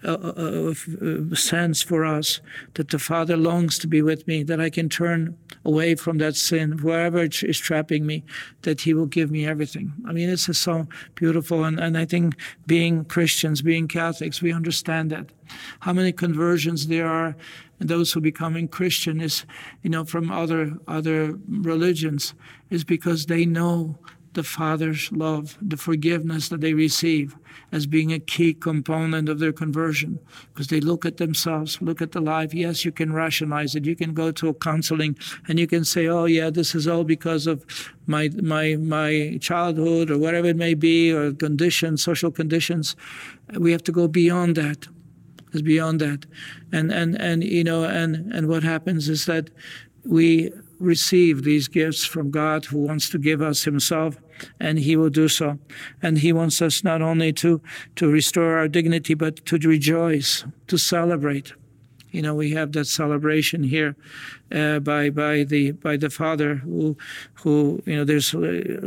uh, 0.05 0.13
uh, 0.13 0.73
uh, 1.01 1.35
sense 1.35 1.81
for 1.81 2.05
us 2.05 2.39
that 2.75 2.89
the 2.91 2.97
Father 2.97 3.35
longs 3.35 3.77
to 3.79 3.87
be 3.87 4.01
with 4.01 4.25
me, 4.25 4.41
that 4.41 4.61
I 4.61 4.69
can 4.69 4.87
turn 4.87 5.37
away 5.65 5.95
from 5.95 6.17
that 6.19 6.37
sin, 6.37 6.77
wherever 6.81 7.19
it 7.19 7.43
is 7.43 7.59
trapping 7.59 8.05
me, 8.05 8.23
that 8.61 8.81
He 8.81 8.93
will 8.93 9.05
give 9.05 9.29
me 9.29 9.45
everything. 9.45 9.91
I 10.07 10.13
mean, 10.13 10.29
this 10.29 10.47
is 10.47 10.57
so 10.57 10.87
beautiful. 11.15 11.65
And, 11.65 11.77
and 11.77 11.97
I 11.97 12.05
think 12.05 12.35
being 12.65 13.03
Christians, 13.03 13.61
being 13.61 13.89
Catholics, 13.89 14.41
we 14.41 14.53
understand 14.53 15.11
that. 15.11 15.27
How 15.81 15.93
many 15.93 16.13
conversions 16.13 16.87
there 16.87 17.07
are 17.07 17.35
and 17.81 17.89
those 17.89 18.13
who 18.13 18.21
becoming 18.21 18.67
Christian 18.67 19.19
is, 19.19 19.43
you 19.81 19.89
know, 19.89 20.05
from 20.05 20.31
other 20.31 20.73
other 20.87 21.33
religions, 21.49 22.35
is 22.69 22.83
because 22.83 23.25
they 23.25 23.43
know 23.43 23.97
the 24.33 24.43
Father's 24.43 25.11
love, 25.11 25.57
the 25.61 25.75
forgiveness 25.75 26.49
that 26.49 26.61
they 26.61 26.73
receive 26.73 27.35
as 27.71 27.85
being 27.85 28.13
a 28.13 28.19
key 28.19 28.53
component 28.53 29.27
of 29.27 29.39
their 29.39 29.51
conversion. 29.51 30.19
Because 30.53 30.67
they 30.67 30.79
look 30.79 31.05
at 31.05 31.17
themselves, 31.17 31.81
look 31.81 32.01
at 32.01 32.11
the 32.11 32.21
life. 32.21 32.53
Yes, 32.53 32.85
you 32.85 32.91
can 32.91 33.11
rationalize 33.11 33.75
it. 33.75 33.85
You 33.85 33.95
can 33.95 34.13
go 34.13 34.31
to 34.31 34.49
a 34.49 34.53
counseling 34.53 35.17
and 35.47 35.59
you 35.59 35.67
can 35.67 35.83
say, 35.83 36.07
oh, 36.07 36.25
yeah, 36.25 36.49
this 36.49 36.75
is 36.75 36.87
all 36.87 37.03
because 37.03 37.47
of 37.47 37.65
my, 38.05 38.29
my, 38.41 38.77
my 38.77 39.37
childhood 39.41 40.09
or 40.11 40.17
whatever 40.17 40.47
it 40.47 40.55
may 40.55 40.75
be, 40.75 41.11
or 41.11 41.33
conditions, 41.33 42.03
social 42.03 42.31
conditions. 42.31 42.95
We 43.57 43.71
have 43.71 43.83
to 43.83 43.91
go 43.91 44.07
beyond 44.07 44.55
that 44.55 44.87
is 45.51 45.61
beyond 45.61 46.01
that. 46.01 46.25
And, 46.71 46.91
and, 46.91 47.19
and, 47.19 47.43
you 47.43 47.63
know, 47.63 47.83
and, 47.83 48.31
and 48.33 48.47
what 48.47 48.63
happens 48.63 49.09
is 49.09 49.25
that 49.25 49.49
we 50.05 50.51
receive 50.79 51.43
these 51.43 51.67
gifts 51.67 52.05
from 52.05 52.31
God 52.31 52.65
who 52.65 52.79
wants 52.79 53.09
to 53.11 53.19
give 53.19 53.41
us 53.41 53.63
himself 53.63 54.17
and 54.59 54.79
he 54.79 54.95
will 54.95 55.09
do 55.09 55.27
so. 55.27 55.59
And 56.01 56.17
he 56.17 56.33
wants 56.33 56.61
us 56.61 56.83
not 56.83 57.01
only 57.01 57.31
to, 57.33 57.61
to 57.97 58.09
restore 58.09 58.57
our 58.57 58.67
dignity, 58.67 59.13
but 59.13 59.45
to 59.45 59.57
rejoice, 59.57 60.43
to 60.67 60.77
celebrate. 60.77 61.53
You 62.11 62.21
know, 62.21 62.35
we 62.35 62.51
have 62.51 62.73
that 62.73 62.87
celebration 62.87 63.63
here 63.63 63.95
uh, 64.53 64.79
by 64.79 65.09
by 65.09 65.43
the 65.43 65.71
by 65.71 65.95
the 65.95 66.09
Father, 66.09 66.55
who 66.55 66.97
who 67.35 67.81
you 67.85 67.95
know, 67.95 68.03
there's 68.03 68.35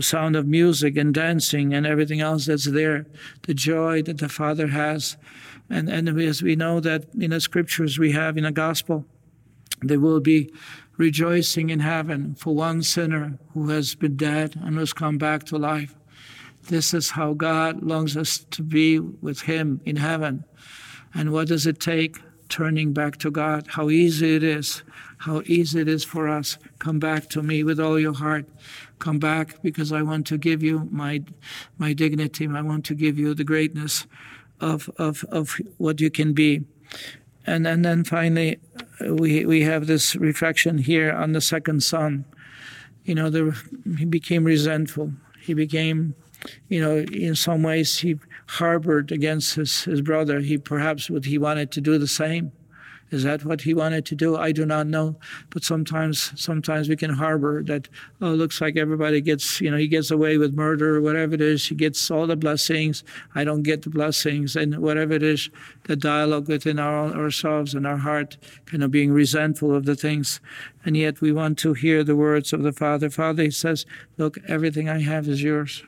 sound 0.06 0.36
of 0.36 0.46
music 0.46 0.98
and 0.98 1.14
dancing 1.14 1.72
and 1.72 1.86
everything 1.86 2.20
else 2.20 2.44
that's 2.44 2.66
there. 2.66 3.06
The 3.42 3.54
joy 3.54 4.02
that 4.02 4.18
the 4.18 4.28
Father 4.28 4.66
has 4.66 5.16
and, 5.70 5.88
and 5.88 6.08
as 6.20 6.42
we 6.42 6.56
know 6.56 6.80
that 6.80 7.06
in 7.18 7.30
the 7.30 7.40
scriptures 7.40 7.98
we 7.98 8.12
have 8.12 8.36
in 8.36 8.44
the 8.44 8.52
gospel, 8.52 9.04
there 9.80 10.00
will 10.00 10.20
be 10.20 10.52
rejoicing 10.96 11.70
in 11.70 11.80
heaven 11.80 12.34
for 12.34 12.54
one 12.54 12.82
sinner 12.82 13.38
who 13.52 13.68
has 13.70 13.94
been 13.94 14.16
dead 14.16 14.60
and 14.62 14.78
has 14.78 14.92
come 14.92 15.18
back 15.18 15.44
to 15.44 15.58
life. 15.58 15.94
This 16.68 16.94
is 16.94 17.10
how 17.10 17.34
God 17.34 17.82
longs 17.82 18.16
us 18.16 18.38
to 18.50 18.62
be 18.62 18.98
with 18.98 19.42
Him 19.42 19.80
in 19.84 19.96
heaven. 19.96 20.44
And 21.12 21.32
what 21.32 21.48
does 21.48 21.66
it 21.66 21.80
take? 21.80 22.18
Turning 22.48 22.92
back 22.92 23.16
to 23.18 23.30
God. 23.30 23.66
How 23.68 23.90
easy 23.90 24.36
it 24.36 24.42
is. 24.42 24.82
How 25.18 25.42
easy 25.46 25.80
it 25.80 25.88
is 25.88 26.04
for 26.04 26.28
us. 26.28 26.58
Come 26.78 26.98
back 26.98 27.28
to 27.30 27.42
me 27.42 27.64
with 27.64 27.80
all 27.80 27.98
your 27.98 28.14
heart. 28.14 28.46
Come 28.98 29.18
back 29.18 29.62
because 29.62 29.92
I 29.92 30.02
want 30.02 30.26
to 30.28 30.38
give 30.38 30.62
you 30.62 30.88
my, 30.90 31.24
my 31.78 31.92
dignity. 31.92 32.48
I 32.48 32.62
want 32.62 32.84
to 32.86 32.94
give 32.94 33.18
you 33.18 33.34
the 33.34 33.44
greatness 33.44 34.06
of, 34.60 34.90
of, 34.96 35.24
of 35.30 35.60
what 35.78 36.00
you 36.00 36.10
can 36.10 36.32
be. 36.32 36.64
And, 37.46 37.66
and 37.66 37.84
then 37.84 38.04
finally, 38.04 38.58
we, 39.06 39.44
we 39.44 39.62
have 39.62 39.86
this 39.86 40.16
reflection 40.16 40.78
here 40.78 41.12
on 41.12 41.32
the 41.32 41.40
second 41.40 41.82
son. 41.82 42.24
You 43.04 43.14
know, 43.14 43.28
the, 43.28 43.56
he 43.98 44.04
became 44.06 44.44
resentful. 44.44 45.12
He 45.40 45.52
became 45.52 46.14
you 46.68 46.80
know, 46.80 46.98
in 47.12 47.34
some 47.34 47.62
ways 47.62 47.98
he 47.98 48.18
harbored 48.46 49.12
against 49.12 49.54
his, 49.54 49.84
his 49.84 50.00
brother. 50.00 50.40
He 50.40 50.58
perhaps 50.58 51.08
would 51.10 51.24
he 51.24 51.38
wanted 51.38 51.70
to 51.72 51.80
do 51.80 51.98
the 51.98 52.08
same. 52.08 52.52
Is 53.14 53.22
that 53.22 53.44
what 53.44 53.60
he 53.60 53.74
wanted 53.74 54.04
to 54.06 54.16
do? 54.16 54.36
I 54.36 54.50
do 54.50 54.66
not 54.66 54.88
know. 54.88 55.16
But 55.50 55.62
sometimes, 55.62 56.32
sometimes 56.34 56.88
we 56.88 56.96
can 56.96 57.10
harbor 57.10 57.62
that. 57.62 57.88
Oh, 58.20 58.32
it 58.32 58.36
looks 58.36 58.60
like 58.60 58.76
everybody 58.76 59.20
gets, 59.20 59.60
you 59.60 59.70
know, 59.70 59.76
he 59.76 59.86
gets 59.88 60.10
away 60.10 60.36
with 60.36 60.54
murder 60.54 60.96
or 60.96 61.00
whatever 61.00 61.34
it 61.34 61.40
is. 61.40 61.68
He 61.68 61.76
gets 61.76 62.10
all 62.10 62.26
the 62.26 62.36
blessings. 62.36 63.04
I 63.34 63.44
don't 63.44 63.62
get 63.62 63.82
the 63.82 63.90
blessings, 63.90 64.56
and 64.56 64.78
whatever 64.78 65.12
it 65.12 65.22
is, 65.22 65.48
the 65.84 65.96
dialogue 65.96 66.48
within 66.48 66.78
our, 66.78 67.14
ourselves 67.14 67.72
and 67.74 67.86
our 67.86 67.98
heart, 67.98 68.36
kind 68.66 68.82
of 68.82 68.90
being 68.90 69.12
resentful 69.12 69.74
of 69.74 69.84
the 69.84 69.94
things, 69.94 70.40
and 70.84 70.96
yet 70.96 71.20
we 71.20 71.30
want 71.30 71.58
to 71.58 71.74
hear 71.74 72.02
the 72.02 72.16
words 72.16 72.52
of 72.52 72.62
the 72.62 72.72
Father. 72.72 73.10
Father, 73.10 73.44
he 73.44 73.50
says, 73.50 73.86
"Look, 74.18 74.38
everything 74.48 74.88
I 74.88 75.00
have 75.02 75.28
is 75.28 75.42
yours." 75.42 75.84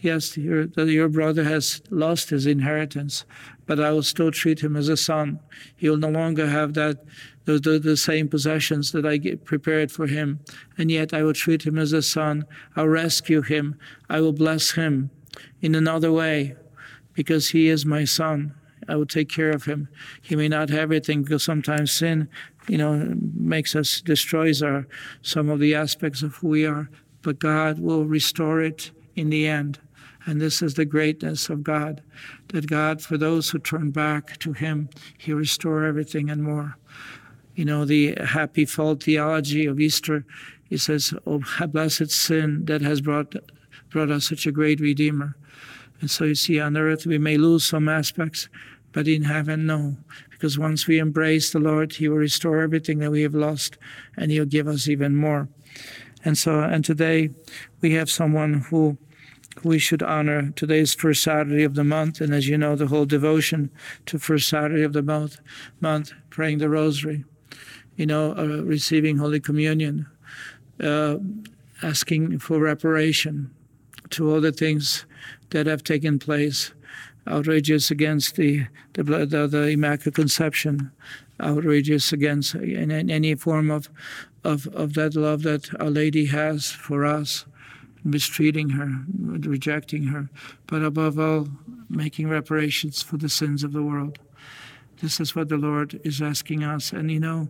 Yes, 0.00 0.36
your, 0.36 0.66
your 0.76 1.08
brother 1.08 1.44
has 1.44 1.80
lost 1.90 2.30
his 2.30 2.46
inheritance, 2.46 3.24
but 3.64 3.80
I 3.80 3.90
will 3.92 4.02
still 4.02 4.30
treat 4.30 4.60
him 4.60 4.76
as 4.76 4.88
a 4.88 4.96
son. 4.96 5.40
He 5.74 5.88
will 5.88 5.96
no 5.96 6.10
longer 6.10 6.48
have 6.48 6.74
that 6.74 7.04
the, 7.44 7.58
the, 7.58 7.78
the, 7.78 7.96
same 7.96 8.28
possessions 8.28 8.92
that 8.92 9.06
I 9.06 9.36
prepared 9.36 9.90
for 9.92 10.06
him, 10.06 10.40
and 10.76 10.90
yet 10.90 11.14
I 11.14 11.22
will 11.22 11.32
treat 11.32 11.64
him 11.64 11.78
as 11.78 11.92
a 11.92 12.02
son. 12.02 12.44
I'll 12.74 12.88
rescue 12.88 13.40
him. 13.40 13.78
I 14.10 14.20
will 14.20 14.32
bless 14.32 14.72
him 14.72 15.10
in 15.62 15.74
another 15.74 16.12
way, 16.12 16.56
because 17.14 17.50
he 17.50 17.68
is 17.68 17.86
my 17.86 18.04
son. 18.04 18.54
I 18.88 18.96
will 18.96 19.06
take 19.06 19.28
care 19.28 19.50
of 19.50 19.64
him. 19.64 19.88
He 20.20 20.36
may 20.36 20.48
not 20.48 20.70
have 20.70 20.78
everything 20.78 21.22
because 21.22 21.42
sometimes 21.42 21.92
sin, 21.92 22.28
you 22.68 22.78
know, 22.78 23.14
makes 23.34 23.74
us 23.74 24.00
destroys 24.00 24.62
our 24.62 24.86
some 25.22 25.48
of 25.48 25.58
the 25.58 25.74
aspects 25.74 26.22
of 26.22 26.36
who 26.36 26.48
we 26.48 26.66
are, 26.66 26.88
but 27.22 27.38
God 27.38 27.78
will 27.78 28.04
restore 28.04 28.60
it 28.60 28.90
in 29.14 29.30
the 29.30 29.46
end. 29.46 29.80
And 30.26 30.40
this 30.40 30.60
is 30.60 30.74
the 30.74 30.84
greatness 30.84 31.48
of 31.48 31.62
God, 31.62 32.02
that 32.48 32.66
God, 32.66 33.00
for 33.00 33.16
those 33.16 33.48
who 33.48 33.60
turn 33.60 33.92
back 33.92 34.38
to 34.40 34.52
Him, 34.52 34.90
He 35.16 35.32
restore 35.32 35.84
everything 35.84 36.28
and 36.28 36.42
more. 36.42 36.76
You 37.54 37.64
know, 37.64 37.84
the 37.84 38.16
happy 38.16 38.64
fall 38.64 38.96
theology 38.96 39.66
of 39.66 39.78
Easter, 39.78 40.24
He 40.68 40.76
says, 40.76 41.14
Oh, 41.26 41.42
blessed 41.68 42.10
sin 42.10 42.64
that 42.64 42.82
has 42.82 43.00
brought, 43.00 43.36
brought 43.90 44.10
us 44.10 44.28
such 44.28 44.46
a 44.46 44.52
great 44.52 44.80
Redeemer. 44.80 45.36
And 46.00 46.10
so 46.10 46.24
you 46.24 46.34
see, 46.34 46.58
on 46.60 46.76
earth 46.76 47.06
we 47.06 47.18
may 47.18 47.36
lose 47.36 47.64
some 47.64 47.88
aspects, 47.88 48.48
but 48.92 49.06
in 49.06 49.22
heaven, 49.22 49.64
no. 49.64 49.96
Because 50.30 50.58
once 50.58 50.88
we 50.88 50.98
embrace 50.98 51.52
the 51.52 51.60
Lord, 51.60 51.92
He 51.92 52.08
will 52.08 52.16
restore 52.16 52.60
everything 52.62 52.98
that 52.98 53.12
we 53.12 53.22
have 53.22 53.34
lost, 53.34 53.78
and 54.16 54.32
He'll 54.32 54.44
give 54.44 54.66
us 54.66 54.88
even 54.88 55.14
more. 55.14 55.48
And 56.24 56.36
so, 56.36 56.60
and 56.60 56.84
today 56.84 57.30
we 57.80 57.92
have 57.92 58.10
someone 58.10 58.54
who 58.54 58.98
we 59.64 59.78
should 59.78 60.02
honor. 60.02 60.52
Today's 60.56 60.94
first 60.94 61.22
Saturday 61.22 61.64
of 61.64 61.74
the 61.74 61.84
month, 61.84 62.20
and 62.20 62.34
as 62.34 62.48
you 62.48 62.58
know, 62.58 62.76
the 62.76 62.86
whole 62.86 63.06
devotion 63.06 63.70
to 64.06 64.18
first 64.18 64.48
Saturday 64.48 64.82
of 64.82 64.92
the 64.92 65.02
month, 65.02 65.40
month 65.80 66.12
praying 66.30 66.58
the 66.58 66.68
Rosary, 66.68 67.24
you 67.96 68.06
know, 68.06 68.34
uh, 68.36 68.62
receiving 68.62 69.18
Holy 69.18 69.40
Communion, 69.40 70.06
uh, 70.82 71.16
asking 71.82 72.38
for 72.38 72.58
reparation 72.58 73.50
to 74.10 74.30
all 74.30 74.40
the 74.40 74.52
things 74.52 75.06
that 75.50 75.66
have 75.66 75.82
taken 75.82 76.18
place, 76.18 76.72
outrageous 77.26 77.90
against 77.90 78.36
the 78.36 78.66
the, 78.92 79.02
the, 79.02 79.46
the 79.46 79.68
Immaculate 79.68 80.14
Conception, 80.14 80.90
outrageous 81.40 82.12
against 82.12 82.54
in, 82.54 82.90
in 82.90 83.10
any 83.10 83.34
form 83.34 83.70
of, 83.70 83.88
of 84.44 84.66
of 84.68 84.94
that 84.94 85.14
love 85.16 85.42
that 85.42 85.68
Our 85.80 85.90
Lady 85.90 86.26
has 86.26 86.70
for 86.70 87.04
us 87.04 87.46
mistreating 88.04 88.70
her, 88.70 88.90
rejecting 89.18 90.04
her, 90.04 90.28
but 90.66 90.82
above 90.82 91.18
all, 91.18 91.48
making 91.88 92.28
reparations 92.28 93.02
for 93.02 93.16
the 93.16 93.28
sins 93.28 93.64
of 93.64 93.72
the 93.72 93.82
world. 93.82 94.18
This 95.00 95.20
is 95.20 95.36
what 95.36 95.48
the 95.48 95.58
Lord 95.58 96.00
is 96.04 96.22
asking 96.22 96.64
us. 96.64 96.92
And 96.92 97.10
you 97.10 97.20
know, 97.20 97.48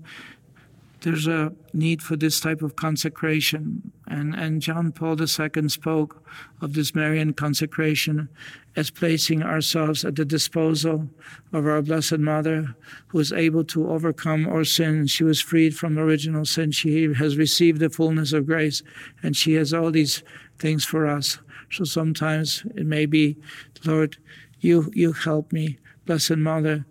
there's 1.03 1.27
a 1.27 1.53
need 1.73 2.03
for 2.03 2.17
this 2.17 2.41
type 2.41 2.63
of 2.63 2.77
consecration. 2.77 3.93
And, 4.09 4.35
and 4.35 4.63
John 4.63 4.93
Paul 4.93 5.21
II 5.21 5.69
spoke 5.69 6.23
of 6.61 6.73
this 6.73 6.95
Marian 6.95 7.33
consecration 7.33 8.29
as 8.77 8.91
placing 8.91 9.43
ourselves 9.43 10.05
at 10.05 10.17
the 10.17 10.25
disposal 10.25 11.09
of 11.53 11.67
our 11.67 11.83
Blessed 11.83 12.19
Mother, 12.19 12.75
who 13.09 13.19
is 13.19 13.33
able 13.33 13.65
to 13.65 13.89
overcome 13.91 14.47
our 14.49 14.65
sins. 14.65 15.11
She 15.11 15.25
was 15.25 15.41
freed 15.41 15.77
from 15.77 15.99
original 15.99 16.45
sin. 16.45 16.73
She 16.73 17.13
has 17.15 17.37
received 17.37 17.81
the 17.81 17.91
fullness 17.91 18.33
of 18.33 18.47
grace, 18.47 18.83
and 19.23 19.37
she 19.37 19.55
has 19.55 19.73
all 19.73 19.91
these 19.91 20.23
things 20.59 20.85
for 20.85 21.07
us. 21.07 21.39
So 21.71 21.85
sometimes 21.85 22.65
it 22.75 22.87
may 22.87 23.07
be, 23.07 23.37
Lord, 23.85 24.17
you, 24.61 24.91
you 24.95 25.13
help 25.13 25.53
me. 25.53 25.79
Blessed 26.07 26.37
Mother, 26.37 26.87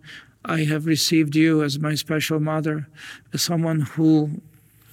I 0.46 0.64
have 0.64 0.86
received 0.86 1.36
you 1.36 1.62
as 1.62 1.78
my 1.78 1.94
special 1.94 2.40
mother, 2.40 2.88
as 3.32 3.42
someone 3.42 3.80
who 3.80 4.40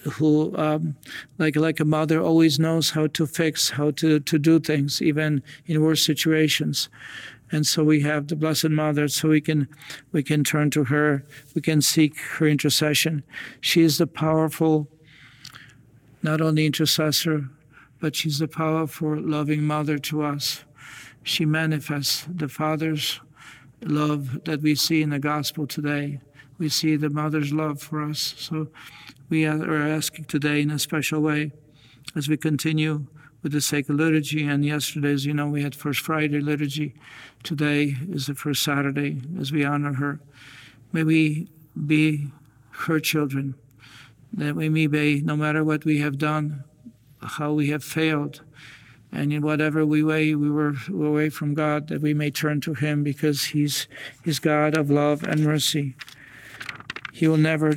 who 0.03 0.53
um, 0.57 0.95
like 1.37 1.55
like 1.55 1.79
a 1.79 1.85
mother 1.85 2.21
always 2.21 2.59
knows 2.59 2.89
how 2.89 3.07
to 3.07 3.25
fix 3.25 3.69
how 3.69 3.91
to 3.91 4.19
to 4.19 4.37
do 4.37 4.59
things 4.59 5.01
even 5.01 5.41
in 5.65 5.81
worse 5.81 6.05
situations 6.05 6.89
and 7.53 7.65
so 7.65 7.85
we 7.85 8.01
have 8.01 8.27
the 8.27 8.35
blessed 8.35 8.69
mother 8.69 9.07
so 9.07 9.29
we 9.29 9.39
can 9.39 9.65
we 10.11 10.21
can 10.21 10.43
turn 10.43 10.69
to 10.69 10.83
her 10.83 11.23
we 11.55 11.61
can 11.61 11.81
seek 11.81 12.19
her 12.19 12.45
intercession 12.45 13.23
she 13.61 13.81
is 13.81 13.97
the 13.97 14.05
powerful 14.05 14.89
not 16.21 16.41
only 16.41 16.65
intercessor 16.65 17.49
but 18.03 18.17
she's 18.17 18.39
the 18.39 18.49
powerful, 18.49 19.17
loving 19.17 19.63
mother 19.63 19.97
to 19.97 20.23
us. 20.23 20.65
She 21.23 21.45
manifests 21.45 22.27
the 22.29 22.49
Father's 22.49 23.21
love 23.89 24.43
that 24.45 24.61
we 24.61 24.75
see 24.75 25.01
in 25.01 25.09
the 25.09 25.19
gospel 25.19 25.67
today. 25.67 26.19
We 26.57 26.69
see 26.69 26.95
the 26.95 27.09
mother's 27.09 27.51
love 27.51 27.81
for 27.81 28.03
us. 28.03 28.35
So 28.37 28.67
we 29.29 29.45
are 29.45 29.87
asking 29.87 30.25
today 30.25 30.61
in 30.61 30.71
a 30.71 30.79
special 30.79 31.21
way 31.21 31.51
as 32.15 32.27
we 32.29 32.37
continue 32.37 33.05
with 33.41 33.51
the 33.51 33.61
sacred 33.61 33.97
liturgy. 33.97 34.47
And 34.47 34.65
yesterday, 34.65 35.11
as 35.11 35.25
you 35.25 35.33
know, 35.33 35.47
we 35.47 35.63
had 35.63 35.75
First 35.75 35.99
Friday 35.99 36.39
liturgy. 36.39 36.95
Today 37.43 37.95
is 38.09 38.27
the 38.27 38.35
first 38.35 38.63
Saturday 38.63 39.21
as 39.39 39.51
we 39.51 39.65
honor 39.65 39.93
her. 39.93 40.19
May 40.91 41.03
we 41.03 41.49
be 41.85 42.29
her 42.69 42.99
children, 42.99 43.55
that 44.31 44.55
we 44.55 44.69
may 44.69 44.87
be, 44.87 45.21
no 45.21 45.35
matter 45.35 45.63
what 45.63 45.85
we 45.85 45.99
have 45.99 46.17
done, 46.17 46.63
how 47.21 47.53
we 47.53 47.69
have 47.69 47.83
failed. 47.83 48.41
And 49.13 49.31
in 49.31 49.43
whatever 49.43 49.85
we 49.85 50.03
way 50.03 50.33
we 50.33 50.49
were 50.49 50.73
away 50.89 51.29
from 51.29 51.53
God, 51.53 51.87
that 51.89 52.01
we 52.01 52.15
may 52.15 52.31
turn 52.31 52.61
to 52.61 52.73
Him 52.73 53.03
because 53.03 53.45
He's 53.45 53.87
He's 54.25 54.39
God 54.39 54.75
of 54.75 54.89
love 54.89 55.23
and 55.23 55.43
mercy. 55.43 55.95
He 57.13 57.27
will 57.27 57.37
never 57.37 57.75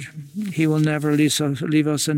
He 0.52 0.66
will 0.66 0.80
never 0.80 1.12
leave 1.12 1.38
us, 1.40 1.60
leave 1.60 1.86
us 1.86 2.08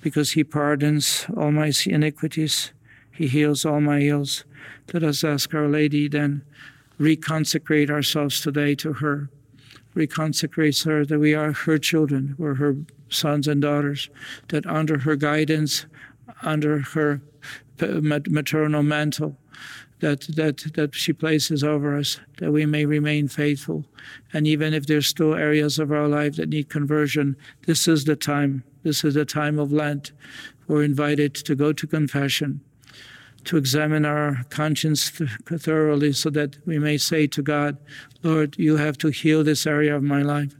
because 0.00 0.32
He 0.32 0.42
pardons 0.42 1.26
all 1.36 1.52
my 1.52 1.72
iniquities. 1.86 2.72
He 3.12 3.28
heals 3.28 3.64
all 3.64 3.80
my 3.80 4.00
ills. 4.00 4.44
Let 4.92 5.04
us 5.04 5.22
ask 5.22 5.54
Our 5.54 5.68
Lady 5.68 6.08
then, 6.08 6.42
reconsecrate 6.98 7.88
ourselves 7.88 8.40
today 8.40 8.74
to 8.76 8.94
her. 8.94 9.30
Reconsecrate 9.94 10.84
her 10.86 11.04
that 11.04 11.18
we 11.18 11.34
are 11.34 11.52
her 11.52 11.78
children, 11.78 12.34
we're 12.36 12.54
her 12.54 12.76
sons 13.08 13.46
and 13.46 13.62
daughters, 13.62 14.10
that 14.48 14.66
under 14.66 15.00
her 15.00 15.14
guidance 15.14 15.86
under 16.42 16.80
her 16.80 17.20
maternal 17.80 18.82
mantle 18.82 19.36
that, 20.00 20.22
that, 20.34 20.58
that 20.74 20.94
she 20.94 21.12
places 21.12 21.62
over 21.62 21.96
us, 21.96 22.18
that 22.38 22.50
we 22.50 22.66
may 22.66 22.84
remain 22.84 23.28
faithful. 23.28 23.86
And 24.32 24.46
even 24.46 24.74
if 24.74 24.86
there's 24.86 25.06
still 25.06 25.34
areas 25.34 25.78
of 25.78 25.92
our 25.92 26.08
life 26.08 26.36
that 26.36 26.48
need 26.48 26.68
conversion, 26.68 27.36
this 27.66 27.86
is 27.86 28.04
the 28.04 28.16
time. 28.16 28.64
This 28.82 29.04
is 29.04 29.14
the 29.14 29.24
time 29.24 29.60
of 29.60 29.72
Lent. 29.72 30.10
We're 30.66 30.82
invited 30.82 31.34
to 31.36 31.54
go 31.54 31.72
to 31.72 31.86
confession, 31.86 32.60
to 33.44 33.56
examine 33.56 34.04
our 34.04 34.44
conscience 34.50 35.10
thoroughly 35.10 36.12
so 36.12 36.30
that 36.30 36.56
we 36.66 36.78
may 36.78 36.96
say 36.96 37.26
to 37.26 37.42
God, 37.42 37.76
Lord, 38.22 38.56
you 38.58 38.76
have 38.76 38.96
to 38.98 39.08
heal 39.08 39.42
this 39.42 39.66
area 39.66 39.96
of 39.96 40.02
my 40.02 40.22
life. 40.22 40.54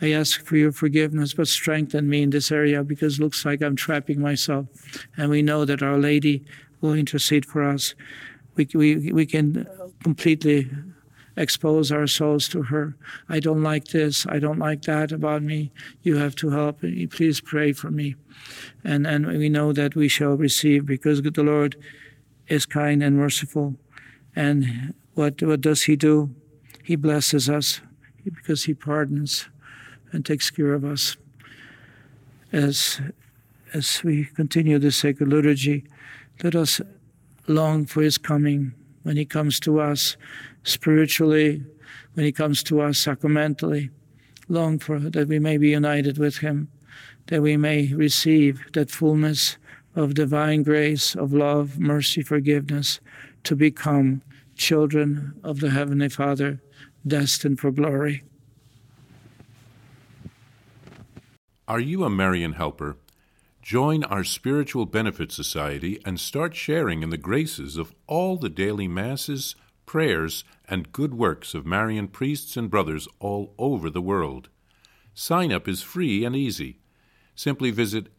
I 0.00 0.12
ask 0.12 0.44
for 0.44 0.56
your 0.56 0.72
forgiveness, 0.72 1.34
but 1.34 1.48
strengthen 1.48 2.08
me 2.08 2.22
in 2.22 2.30
this 2.30 2.50
area 2.50 2.82
because 2.82 3.18
it 3.18 3.22
looks 3.22 3.44
like 3.44 3.62
I'm 3.62 3.76
trapping 3.76 4.20
myself. 4.20 4.66
And 5.16 5.30
we 5.30 5.42
know 5.42 5.64
that 5.64 5.82
Our 5.82 5.98
Lady 5.98 6.44
will 6.80 6.94
intercede 6.94 7.46
for 7.46 7.62
us. 7.62 7.94
We, 8.56 8.68
we, 8.74 9.12
we 9.12 9.26
can 9.26 9.66
completely 10.02 10.70
expose 11.36 11.90
our 11.90 12.06
souls 12.06 12.48
to 12.48 12.62
her. 12.62 12.96
I 13.28 13.40
don't 13.40 13.62
like 13.62 13.86
this. 13.86 14.26
I 14.28 14.38
don't 14.38 14.58
like 14.58 14.82
that 14.82 15.12
about 15.12 15.42
me. 15.42 15.72
You 16.02 16.16
have 16.16 16.36
to 16.36 16.50
help. 16.50 16.82
Me. 16.82 17.06
Please 17.06 17.40
pray 17.40 17.72
for 17.72 17.90
me. 17.90 18.14
And, 18.84 19.06
and 19.06 19.26
we 19.26 19.48
know 19.48 19.72
that 19.72 19.96
we 19.96 20.08
shall 20.08 20.36
receive 20.36 20.86
because 20.86 21.22
the 21.22 21.42
Lord 21.42 21.76
is 22.48 22.66
kind 22.66 23.02
and 23.02 23.16
merciful. 23.16 23.74
And 24.36 24.94
what, 25.14 25.42
what 25.42 25.60
does 25.60 25.84
He 25.84 25.96
do? 25.96 26.34
He 26.82 26.96
blesses 26.96 27.48
us 27.48 27.80
because 28.24 28.64
He 28.64 28.74
pardons 28.74 29.48
and 30.12 30.24
takes 30.24 30.50
care 30.50 30.72
of 30.72 30.84
us. 30.84 31.16
As, 32.52 33.00
as 33.72 34.02
we 34.04 34.26
continue 34.26 34.78
the 34.78 34.92
sacred 34.92 35.28
liturgy, 35.28 35.84
let 36.42 36.54
us 36.54 36.80
long 37.46 37.86
for 37.86 38.02
his 38.02 38.18
coming 38.18 38.72
when 39.02 39.16
he 39.16 39.24
comes 39.24 39.60
to 39.60 39.80
us 39.80 40.16
spiritually, 40.62 41.62
when 42.14 42.24
he 42.24 42.32
comes 42.32 42.62
to 42.64 42.80
us 42.80 42.98
sacramentally. 42.98 43.90
Long 44.48 44.78
for 44.78 44.98
that 44.98 45.28
we 45.28 45.38
may 45.38 45.56
be 45.56 45.70
united 45.70 46.18
with 46.18 46.38
him, 46.38 46.68
that 47.26 47.42
we 47.42 47.56
may 47.56 47.92
receive 47.92 48.62
that 48.72 48.90
fullness 48.90 49.56
of 49.94 50.14
divine 50.14 50.62
grace, 50.62 51.14
of 51.14 51.32
love, 51.32 51.78
mercy, 51.78 52.22
forgiveness, 52.22 53.00
to 53.44 53.54
become 53.54 54.22
children 54.56 55.34
of 55.42 55.60
the 55.60 55.70
Heavenly 55.70 56.08
Father, 56.08 56.60
destined 57.06 57.60
for 57.60 57.70
glory. 57.70 58.22
Are 61.66 61.80
you 61.80 62.04
a 62.04 62.10
Marian 62.10 62.52
helper? 62.52 62.96
Join 63.62 64.04
our 64.04 64.24
Spiritual 64.24 64.84
Benefit 64.84 65.32
Society 65.32 65.98
and 66.04 66.20
start 66.20 66.54
sharing 66.54 67.02
in 67.02 67.08
the 67.08 67.16
graces 67.16 67.78
of 67.78 67.94
all 68.06 68.36
the 68.36 68.50
daily 68.50 68.86
masses, 68.86 69.56
prayers, 69.86 70.44
and 70.68 70.92
good 70.92 71.14
works 71.14 71.54
of 71.54 71.64
Marian 71.64 72.08
priests 72.08 72.58
and 72.58 72.70
brothers 72.70 73.08
all 73.20 73.54
over 73.58 73.88
the 73.88 74.02
world. 74.02 74.50
Sign 75.14 75.52
up 75.52 75.66
is 75.66 75.82
free 75.82 76.24
and 76.24 76.36
easy. 76.36 76.80
Simply 77.34 77.70
visit 77.70 78.08